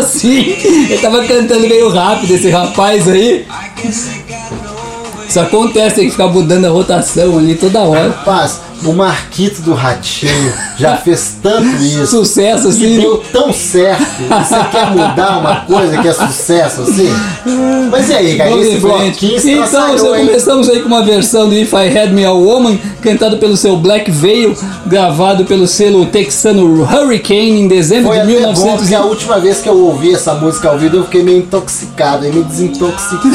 [0.00, 0.56] Agora sim!
[0.88, 3.46] Ele tava cantando meio rápido esse rapaz aí.
[5.28, 8.08] Isso acontece, tem que ficar mudando a rotação ali toda hora.
[8.08, 12.06] Rapaz, o Marquito do Ratinho já fez tanto isso.
[12.06, 13.00] Sucesso E assim.
[13.00, 14.02] deu tão certo.
[14.20, 17.10] E Você quer mudar uma coisa que é sucesso assim?
[17.90, 18.50] Mas e aí, cara?
[18.50, 20.26] Vamos Esse bloquinho Então, hein?
[20.26, 23.76] começamos aí com uma versão do If I Had Me a Woman, cantado pelo seu
[23.76, 24.54] Black Veil,
[24.86, 28.80] gravado pelo selo texano Hurricane em dezembro Foi de até bom, 1900.
[28.80, 32.26] porque a última vez que eu ouvi essa música ao vivo eu fiquei meio intoxicado,
[32.26, 33.30] e me desintoxicou.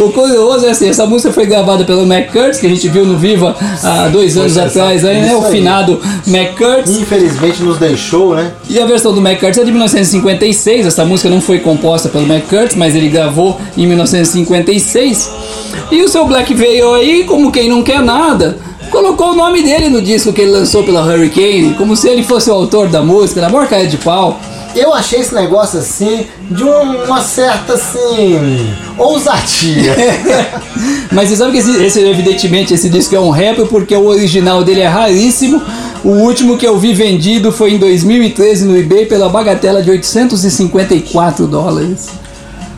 [0.00, 3.04] o curioso é assim, essa música foi gravada pelo Mac Curtis, que a gente viu
[3.04, 5.34] no Viva há dois anos atrás, aí, né?
[5.34, 6.93] O finado Mac Curtis.
[6.96, 8.52] Infelizmente nos deixou, né?
[8.68, 10.86] E a versão do Mac Curtis é de 1956.
[10.86, 15.30] Essa música não foi composta pelo Mac Curtis, mas ele gravou em 1956.
[15.90, 18.58] E o seu Black veio aí, como quem não quer nada,
[18.90, 22.50] colocou o nome dele no disco que ele lançou pela Hurricane, como se ele fosse
[22.50, 24.40] o autor da música, na maior cara de pau.
[24.74, 28.74] Eu achei esse negócio assim, de um- uma certa assim.
[28.98, 29.94] ousadia.
[31.12, 34.64] Mas você sabe que esse, esse, evidentemente esse disco é um rap porque o original
[34.64, 35.62] dele é raríssimo.
[36.04, 41.46] O último que eu vi vendido foi em 2013 no eBay pela bagatela de 854
[41.46, 42.08] dólares.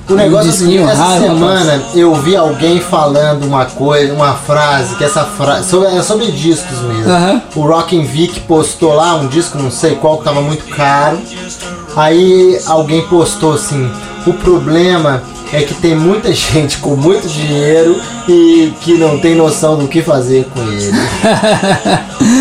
[0.09, 4.94] O negócio é disquinho essa raro, semana eu vi alguém falando uma coisa, uma frase,
[4.94, 5.68] que essa frase.
[5.68, 7.11] Sobre, é sobre discos mesmo.
[7.57, 11.18] O Rockin' Vic postou lá um disco, não sei qual, que tava muito caro.
[11.97, 13.90] Aí alguém postou assim,
[14.26, 15.22] o problema
[15.53, 20.03] é que tem muita gente com muito dinheiro e que não tem noção do que
[20.03, 20.92] fazer com ele.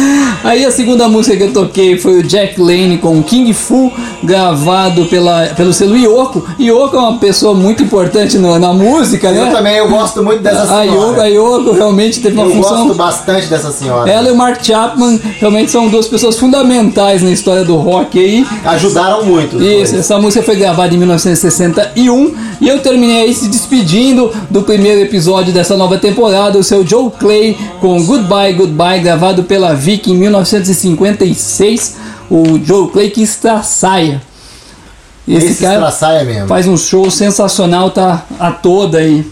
[0.45, 3.91] Aí a segunda música que eu toquei foi o Jack Lane com King Fu,
[4.23, 6.45] gravado pela, pelo selo Yoko.
[6.59, 9.41] Yoko é uma pessoa muito importante no- na música, né?
[9.41, 11.29] Eu também, eu gosto muito dessa A Yoko, a senhora.
[11.29, 12.83] Yoko realmente teve uma Eu função.
[12.85, 14.09] gosto bastante dessa senhora.
[14.09, 18.45] Ela e o Mark Chapman realmente são duas pessoas fundamentais na história do rock aí.
[18.65, 19.55] Ajudaram muito.
[19.57, 19.93] Isso, dois.
[19.93, 25.53] essa música foi gravada em 1961 e eu terminei aí se despedindo do primeiro episódio
[25.53, 31.95] dessa nova temporada, o seu Joe Clay com Goodbye, Goodbye, gravado pela Vic em 1956.
[32.29, 34.21] O Joe Clay que estraçaia.
[35.27, 35.91] Esse, Esse cara
[36.47, 39.25] faz um show sensacional, tá a toda aí.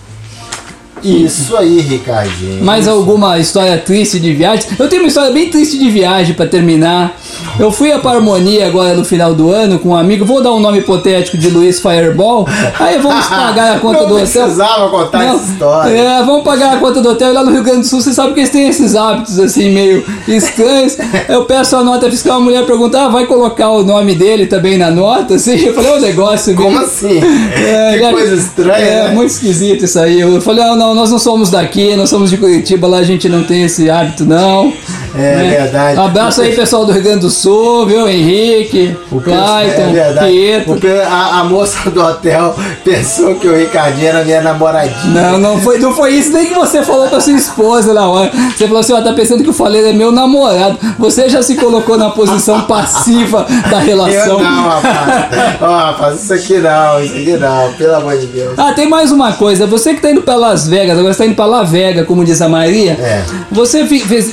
[1.03, 2.63] Isso aí, Ricardinho.
[2.63, 4.65] Mais alguma história triste de viagem?
[4.79, 7.15] Eu tenho uma história bem triste de viagem pra terminar.
[7.59, 10.59] Eu fui a Parmonia agora no final do ano com um amigo, vou dar um
[10.59, 12.47] nome hipotético de Luiz Fireball.
[12.79, 14.43] Aí vamos pagar a conta Não do hotel.
[14.43, 15.97] precisava contar essa história.
[15.97, 18.01] É, vamos pagar a conta do hotel e lá no Rio Grande do Sul.
[18.01, 20.97] Você sabe que eles têm esses hábitos assim meio estranhos.
[21.27, 24.77] Eu peço a nota fiscal, a mulher pergunta: ah, vai colocar o nome dele também
[24.77, 25.35] na nota?
[25.35, 26.55] Assim, eu falei: é um negócio.
[26.55, 27.19] Como assim?
[27.63, 29.11] É, que coisa estranha, É, né?
[29.13, 30.19] muito esquisito isso aí.
[30.19, 33.27] Eu falei, ah, não, nós não somos daqui, nós somos de Curitiba, lá a gente
[33.29, 34.73] não tem esse hábito, não.
[35.15, 35.57] É Né?
[35.61, 35.99] verdade.
[35.99, 38.07] Abraço aí, pessoal do Rio Grande do Sul, viu?
[38.07, 40.25] Henrique, O Clayton, é.
[40.25, 40.79] Pietro.
[41.07, 45.31] A, a moça do hotel pensou que o Ricardinho era minha namoradinha.
[45.31, 48.31] Não, não foi, não foi isso nem que você falou pra sua esposa na hora.
[48.57, 50.77] Você falou assim, ó, tá pensando que o Faleiro é meu namorado.
[50.97, 54.39] Você já se colocou na posição passiva da relação.
[54.39, 55.61] Eu não, rapaz.
[55.61, 58.53] Ó, rapaz, isso aqui não, isso aqui não, pelo amor de Deus.
[58.57, 59.67] Ah, tem mais uma coisa.
[59.67, 62.23] Você que tá indo pra Las Vegas, agora você tá indo pra La Vega, como
[62.25, 62.91] diz a Maria.
[62.93, 63.23] É.
[63.51, 63.83] Você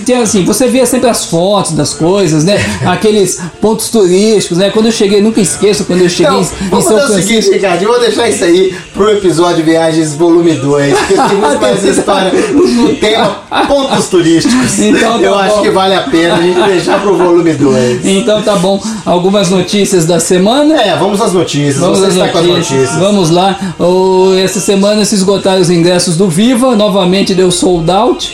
[0.05, 2.57] tem assim, você via sempre as fotos das coisas, né?
[2.87, 4.71] Aqueles pontos turísticos, né?
[4.71, 7.17] Quando eu cheguei, nunca esqueço quando eu cheguei Então, em- em vamos São fazer o
[7.17, 7.53] seguinte, Francisco.
[7.55, 12.33] Ricardinho, vou deixar isso aí pro episódio Viagens Volume 2, porque tem muito mais história
[12.53, 13.37] no tema
[13.67, 14.79] pontos turísticos.
[14.79, 15.39] Então tá Eu bom.
[15.39, 18.05] acho que vale a pena a gente deixar pro volume 2.
[18.07, 18.81] Então tá bom.
[19.05, 20.81] Algumas notícias da semana.
[20.81, 21.79] É, vamos às notícias.
[21.79, 22.79] Vamos Você às está com as notícias.
[22.81, 22.99] notícias.
[23.01, 23.59] Vamos lá.
[23.79, 26.75] O- essa semana se esgotaram os ingressos do Viva.
[26.75, 28.33] Novamente deu sold out.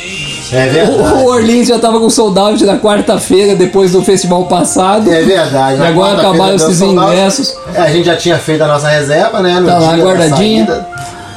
[0.53, 1.25] É verdade.
[1.25, 5.13] O Orleans já tava com sold out na quarta-feira, depois do festival passado.
[5.13, 5.81] É verdade.
[5.81, 7.57] E agora acabaram esses ingressos.
[7.75, 9.59] É, A gente já tinha feito a nossa reserva, né?
[9.59, 10.87] No Tá lá, guardadinha.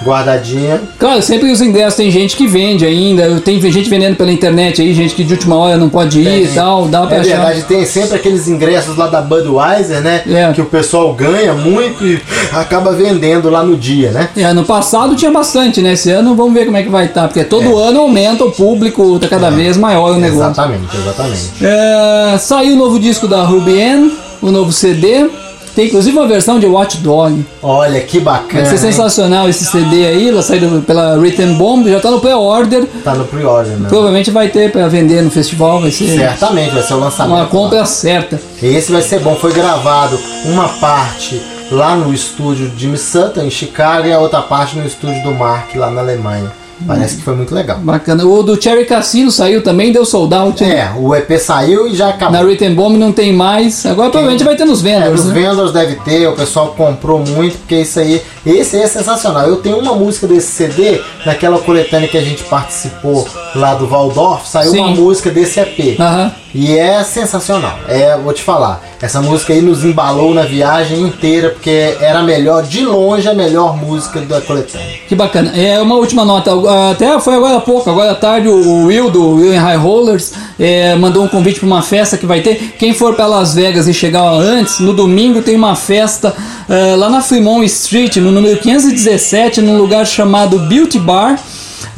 [0.04, 0.82] Guardadinha.
[0.98, 3.40] Claro, sempre os ingressos tem gente que vende ainda.
[3.42, 6.44] Tem gente vendendo pela internet aí, gente que de última hora não pode ir Tem.
[6.44, 6.88] e tal.
[6.88, 7.36] Dá pra É achar.
[7.38, 10.22] verdade, tem sempre aqueles ingressos lá da Budweiser, né?
[10.30, 10.52] É.
[10.54, 12.20] Que o pessoal ganha muito e
[12.52, 14.30] acaba vendendo lá no dia, né?
[14.36, 15.94] É, ano passado tinha bastante, né?
[15.94, 17.28] Esse ano vamos ver como é que vai estar.
[17.28, 20.44] porque todo ano aumenta o público, tá cada vez maior o negócio.
[20.52, 21.42] Exatamente, exatamente.
[21.62, 24.10] É, saiu o novo disco da Ruby Ann,
[24.42, 25.30] o novo CD.
[25.76, 27.46] Tem inclusive uma versão de Watch Dog.
[27.62, 28.64] Olha que bacana.
[28.64, 28.92] Vai ser hein?
[28.92, 32.86] sensacional esse CD aí, ela saiu pela Written Bomb, já tá no pré-order.
[33.04, 33.88] Tá no pre-order, né?
[33.88, 37.36] Provavelmente vai ter pra vender no festival, vai ser Certamente vai ser o lançamento.
[37.36, 38.40] uma compra certa.
[38.62, 39.36] Esse vai ser bom.
[39.36, 41.42] Foi gravado uma parte
[41.72, 45.32] lá no estúdio de Jimmy Sutton, em Chicago, e a outra parte no estúdio do
[45.32, 46.52] Mark, lá na Alemanha.
[46.88, 47.78] Parece que foi muito legal.
[47.80, 48.26] Bacana.
[48.26, 50.64] O do Cherry Cassino saiu também, deu sold out.
[50.64, 50.76] né?
[50.78, 52.42] É, o EP saiu e já Na acabou.
[52.46, 53.86] Written Bomb não tem mais.
[53.86, 55.34] Agora provavelmente vai ter nos É, vendors, os né?
[55.34, 59.48] vendors deve ter, o pessoal comprou muito, porque isso aí, esse aí é sensacional.
[59.48, 64.48] Eu tenho uma música desse CD, naquela coletânea que a gente participou lá do Waldorf,
[64.48, 64.80] saiu Sim.
[64.80, 66.00] uma música desse EP.
[66.00, 66.32] Aham.
[66.54, 67.80] E é sensacional.
[67.88, 72.24] É, vou te falar, essa música aí nos embalou na viagem inteira, porque era a
[72.24, 75.00] melhor, de longe, a melhor música da coletânea.
[75.08, 75.52] Que bacana.
[75.56, 76.52] É uma última nota.
[76.92, 80.34] Até foi agora há pouco, agora à tarde, o Will do Will and High Rollers
[80.60, 82.74] é, mandou um convite para uma festa que vai ter.
[82.78, 86.36] Quem for para Las Vegas e chegar antes, no domingo tem uma festa
[86.68, 91.40] é, lá na Fremont Street, no número 517, num lugar chamado Beauty Bar.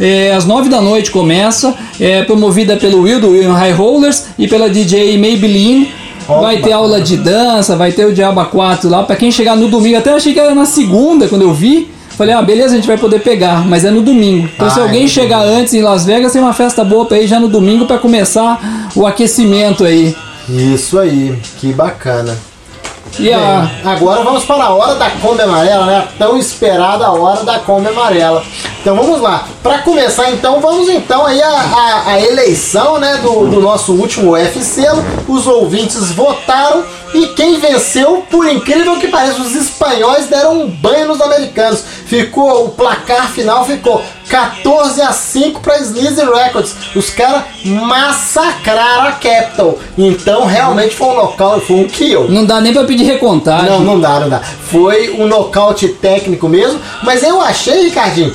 [0.02, 4.26] É, às 9 da noite começa, é promovida pelo Will do Will and High Rollers
[4.38, 5.89] e pela DJ Maybelline.
[6.28, 9.04] Vai ter aula de dança, vai ter o Diaba 4 lá.
[9.04, 11.89] Pra quem chegar no domingo, até achei que era na segunda quando eu vi.
[12.18, 14.47] Falei, ah, beleza, a gente vai poder pegar, mas é no domingo.
[14.56, 17.06] Então, se Ah, é alguém no chegar antes em Las Vegas, tem uma festa boa
[17.06, 20.16] pra ir já no domingo pra começar o aquecimento aí.
[20.49, 22.38] Isso aí, que bacana.
[23.20, 23.70] E a.
[23.84, 25.97] Agora vamos para a hora da Kombi Amarela, né?
[25.97, 28.43] A tão esperada hora da Kombi Amarela.
[28.80, 29.45] Então vamos lá.
[29.62, 34.32] Para começar então, vamos então aí a, a, a eleição né, do, do nosso último
[34.32, 34.84] UFC.
[35.28, 36.84] Os ouvintes votaram
[37.14, 41.84] e quem venceu, por incrível que pareça, os espanhóis deram um banho nos americanos.
[42.06, 46.73] Ficou, o placar final ficou 14 a 5 para Sleazy Records.
[46.95, 49.77] Os caras massacraram a Capital.
[49.97, 52.29] Então realmente foi um nocaute, foi um kill.
[52.29, 53.69] Não dá nem pra pedir recontagem.
[53.69, 54.39] Não, não dá, não dá.
[54.39, 58.34] Foi um nocaute técnico mesmo, mas eu achei, Ricardinho,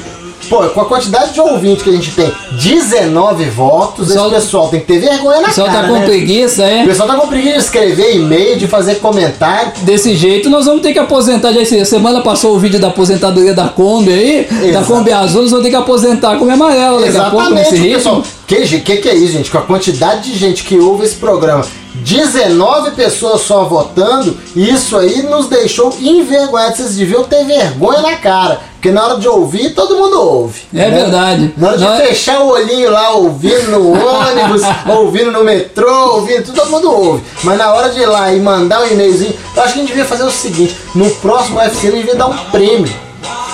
[0.49, 4.69] pô, com a quantidade de ouvintes que a gente tem, 19 votos, Pessoal- esse pessoal
[4.69, 6.05] tem que ter vergonha O na pessoal cara, tá com né?
[6.07, 6.85] preguiça, O é?
[6.87, 9.73] pessoal tá com preguiça de escrever e-mail, de fazer comentário.
[9.83, 11.53] Desse jeito, nós vamos ter que aposentar.
[11.53, 14.87] Já esse- semana passou o vídeo da aposentadoria da Kombi aí, da Exato.
[14.87, 17.83] Kombi Azul, nós vamos ter que aposentar como é amarela daqui a pouco nesse Exatamente,
[17.83, 17.95] ritmo.
[17.97, 18.23] pessoal.
[18.47, 19.51] Que, que que é isso, gente?
[19.51, 25.23] Com a quantidade de gente que ouve esse programa, 19 pessoas só votando, isso aí
[25.23, 26.77] nos deixou envergonhados.
[26.79, 28.61] Vocês deviam ter vergonha na cara.
[28.87, 30.61] Porque na hora de ouvir, todo mundo ouve.
[30.73, 31.53] É verdade.
[31.57, 36.71] Na hora de fechar o olhinho lá, ouvindo no ônibus, ouvindo no metrô, ouvindo, todo
[36.71, 37.25] mundo ouve.
[37.43, 39.89] Mas na hora de ir lá e mandar um e-mailzinho, eu acho que a gente
[39.89, 43.07] devia fazer o seguinte: no próximo UFC a gente devia dar um prêmio.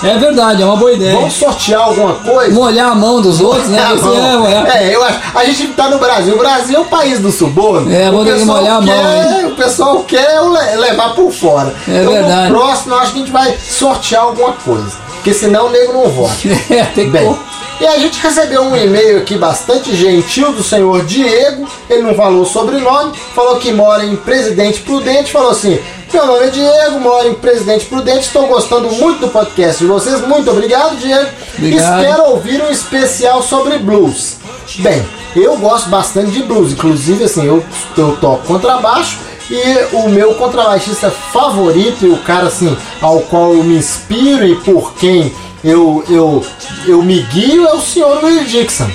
[0.05, 1.14] É verdade, é uma boa ideia.
[1.14, 2.53] Vamos sortear alguma coisa?
[2.53, 3.78] Molhar a mão dos outros, né?
[3.89, 4.76] É, molhar.
[4.76, 5.20] É, eu acho.
[5.33, 6.35] A gente tá no Brasil.
[6.35, 7.91] O Brasil é o país do suborno.
[7.91, 11.72] É, vou ter que molhar a mão, quer- O pessoal quer le- levar por fora.
[11.87, 12.51] É então, verdade.
[12.51, 14.91] No próximo, eu acho que a gente vai sortear alguma coisa.
[15.23, 16.35] Porque senão o nego não vota.
[16.68, 17.39] É, tem que Bem,
[17.81, 21.68] e a gente recebeu um e-mail aqui bastante gentil do senhor Diego.
[21.89, 25.31] Ele não falou o sobrenome, falou que mora em Presidente Prudente.
[25.31, 25.79] Falou assim:
[26.12, 28.27] Meu nome é Diego, moro em Presidente Prudente.
[28.27, 30.20] Estou gostando muito do podcast de vocês.
[30.27, 31.29] Muito obrigado, Diego.
[31.57, 32.03] Obrigado.
[32.03, 34.39] Espero ouvir um especial sobre blues.
[34.79, 35.05] Bem,
[35.37, 36.73] eu gosto bastante de blues.
[36.73, 37.64] Inclusive, assim, eu,
[37.97, 39.18] eu toco contrabaixo.
[39.53, 44.57] E o meu contrabaixista favorito e o cara assim ao qual eu me inspiro e
[44.57, 45.31] por quem
[45.63, 46.43] eu, eu,
[46.87, 48.91] eu me guio é o senhor Will Dixon,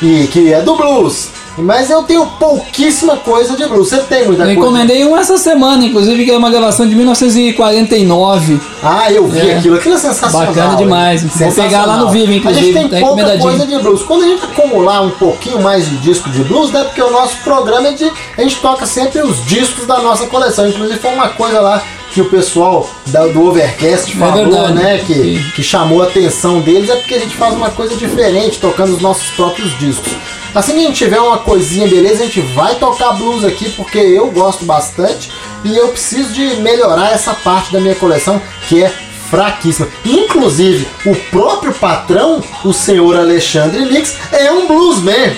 [0.00, 1.28] e, que é do blues.
[1.58, 3.88] Mas eu tenho pouquíssima coisa de blues.
[3.90, 4.52] Você tem muita Eu coisa?
[4.52, 8.60] encomendei um essa semana, inclusive, que é uma gravação de 1949.
[8.82, 9.56] Ah, eu vi É.
[9.56, 9.76] aquilo.
[9.76, 10.46] Aquilo é sensacional.
[10.48, 11.22] Bacana demais.
[11.22, 11.30] hein?
[11.34, 14.02] Vou pegar lá no Vivo, inclusive, A gente tem tá pouca coisa de blues.
[14.02, 16.84] Quando a gente acumular um pouquinho mais de disco de blues, né?
[16.84, 18.10] Porque o nosso programa é de.
[18.36, 20.66] A gente toca sempre os discos da nossa coleção.
[20.68, 21.82] Inclusive foi uma coisa lá
[22.12, 24.98] que o pessoal da- do Overcast falou, É né?
[25.06, 25.44] Que, Sim.
[25.54, 29.00] que chamou a atenção deles, é porque a gente faz uma coisa diferente, tocando os
[29.00, 30.12] nossos próprios discos.
[30.54, 33.98] Assim que a gente tiver uma coisinha beleza, a gente vai tocar blues aqui, porque
[33.98, 35.30] eu gosto bastante
[35.64, 38.92] e eu preciso de melhorar essa parte da minha coleção que é
[39.30, 39.88] fraquíssima.
[40.04, 45.32] Inclusive, o próprio patrão, o senhor Alexandre Lix, é um bluesman.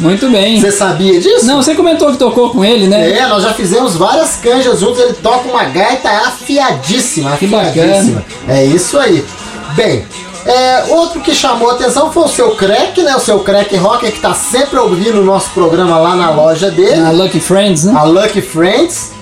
[0.00, 0.60] Muito bem.
[0.60, 1.46] Você sabia disso?
[1.46, 3.18] Não, você comentou que tocou com ele, né?
[3.18, 8.24] É, nós já fizemos várias canjas juntos, ele toca uma gaita afiadíssima, Que afiadíssima.
[8.48, 9.24] É isso aí.
[9.74, 10.04] Bem,
[10.46, 13.14] é, outro que chamou a atenção foi o seu Crack, né?
[13.14, 16.96] O seu Crack Rocker, que tá sempre ouvindo o nosso programa lá na loja dele,
[16.96, 17.92] Na Lucky Friends, né?
[17.96, 19.12] a Lucky Friends,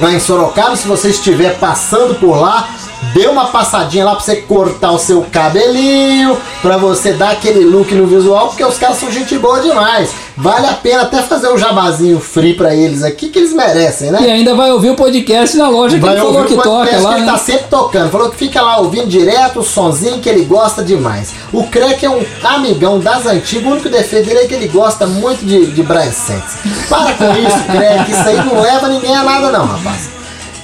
[0.00, 0.76] lá em Sorocaba.
[0.76, 2.68] Se você estiver passando por lá,
[3.14, 7.94] dê uma passadinha lá pra você cortar o seu cabelinho, pra você dar aquele look
[7.94, 10.10] no visual, porque os caras são gente boa demais.
[10.36, 14.18] Vale a pena até fazer um jabazinho free pra eles aqui, que eles merecem, né?
[14.20, 17.00] E ainda vai ouvir o podcast na loja que Vai ele falou que o toca
[17.00, 17.32] lá, que ele né?
[17.32, 18.10] tá sempre tocando.
[18.10, 21.32] Falou que fica lá ouvindo direto o sonzinho que ele gosta demais.
[21.52, 23.64] O Crack é um amigão das antigas.
[23.64, 26.56] O único defeito dele é que ele gosta muito de, de Brian Setz.
[26.88, 28.10] Para com isso, Crack.
[28.10, 30.13] Isso aí não leva ninguém a nada, não, rapaz.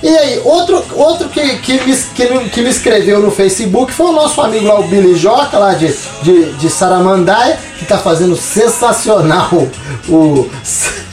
[0.03, 4.13] E aí, outro, outro que, que, me, que, que me escreveu no Facebook foi o
[4.13, 9.69] nosso amigo lá, o Billy Joca, lá de, de, de Saramandaia, que tá fazendo sensacional
[10.09, 10.49] o.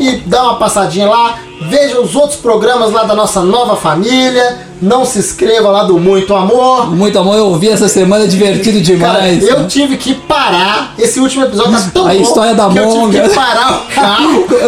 [0.00, 4.66] e dá uma passadinha lá, veja os outros programas lá da nossa nova família.
[4.80, 6.94] Não se inscreva lá do Muito Amor.
[6.94, 9.42] Muito amor, eu ouvi essa semana, é divertido Cara, demais.
[9.48, 10.94] eu tive que parar.
[10.96, 13.28] Esse último episódio tá tão A bom história da que eu tive monga.
[13.28, 14.58] que parar o carro pra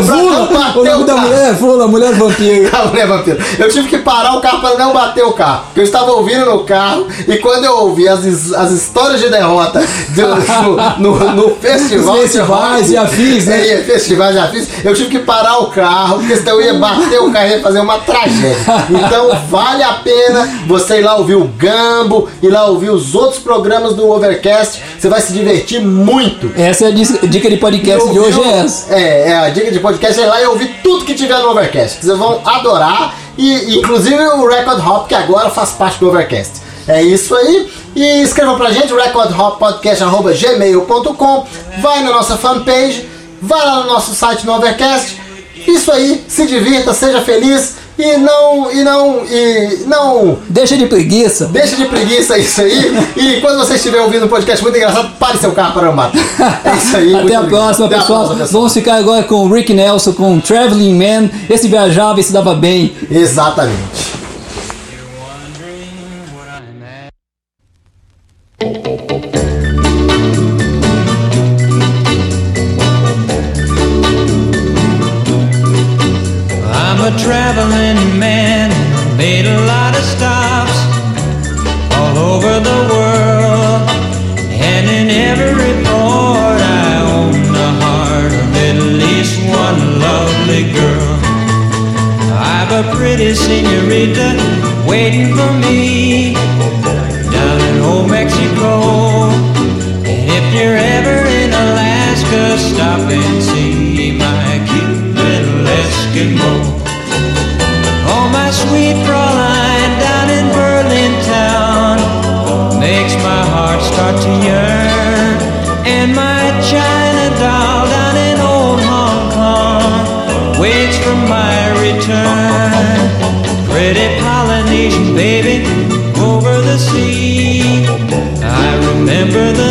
[0.58, 2.68] bater o nome o da mulher é Fula, mulher vampiro.
[2.72, 3.38] Calma, né, vampiro?
[3.56, 5.62] Eu tive que parar o carro para não bater o carro.
[5.66, 9.78] Porque eu estava ouvindo no carro e quando eu ouvi as, as histórias de derrota
[9.78, 12.16] do- no, no, no festival.
[12.16, 13.64] Festivais e afins, né?
[13.74, 14.66] É, festivais e afins.
[14.84, 17.80] Eu tive que parar o carro, porque senão eu ia bater o carro e fazer
[17.80, 18.56] uma tragédia.
[18.90, 23.40] Então vale a pena você ir lá ouvir o Gambo, ir lá ouvir os outros
[23.40, 24.82] programas do Overcast.
[24.98, 26.50] Você vai se divertir muito.
[26.56, 28.94] Essa é a dica de podcast de hoje, é essa.
[28.94, 31.50] É, é, a dica de podcast é ir lá e ouvir tudo que tiver no
[31.50, 32.04] Overcast.
[32.04, 33.14] Vocês vão adorar.
[33.38, 36.60] E inclusive o Record Hop, que agora faz parte do Overcast.
[36.86, 37.70] É isso aí.
[37.94, 41.46] E escreva pra gente, recordhoppodcast.gmail.com.
[41.80, 43.08] Vai na nossa fanpage,
[43.40, 45.18] vai lá no nosso site no Overcast.
[45.72, 48.70] Isso aí, se divirta, seja feliz e não.
[48.72, 49.24] E não.
[49.24, 50.38] E não.
[50.48, 51.46] Deixa de preguiça.
[51.46, 52.92] Deixa de preguiça isso aí.
[53.16, 56.60] E quando você estiver ouvindo um podcast muito engraçado, pare seu carro para matar.
[56.64, 57.14] É isso aí.
[57.14, 58.18] Até a próxima, Até a pessoal.
[58.20, 58.60] próxima, pessoal.
[58.62, 61.30] Vamos ficar agora com o Rick Nelson, com o Traveling Man.
[61.48, 62.92] Esse viajava e se dava bem.
[63.10, 64.19] Exatamente.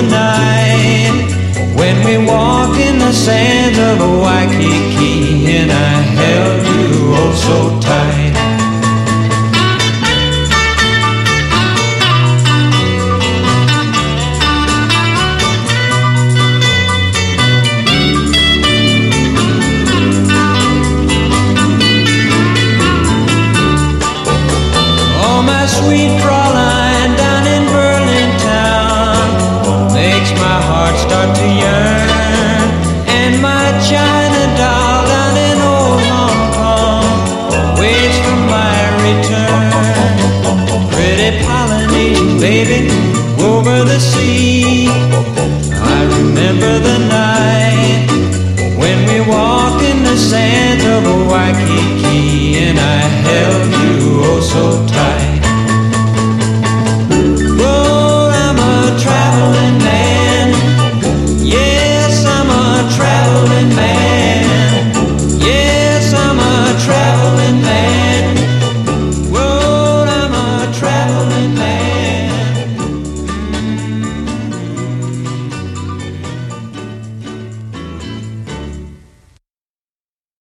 [0.02, 1.26] Night.
[1.76, 6.09] When we walked in the sands of Waikiki and I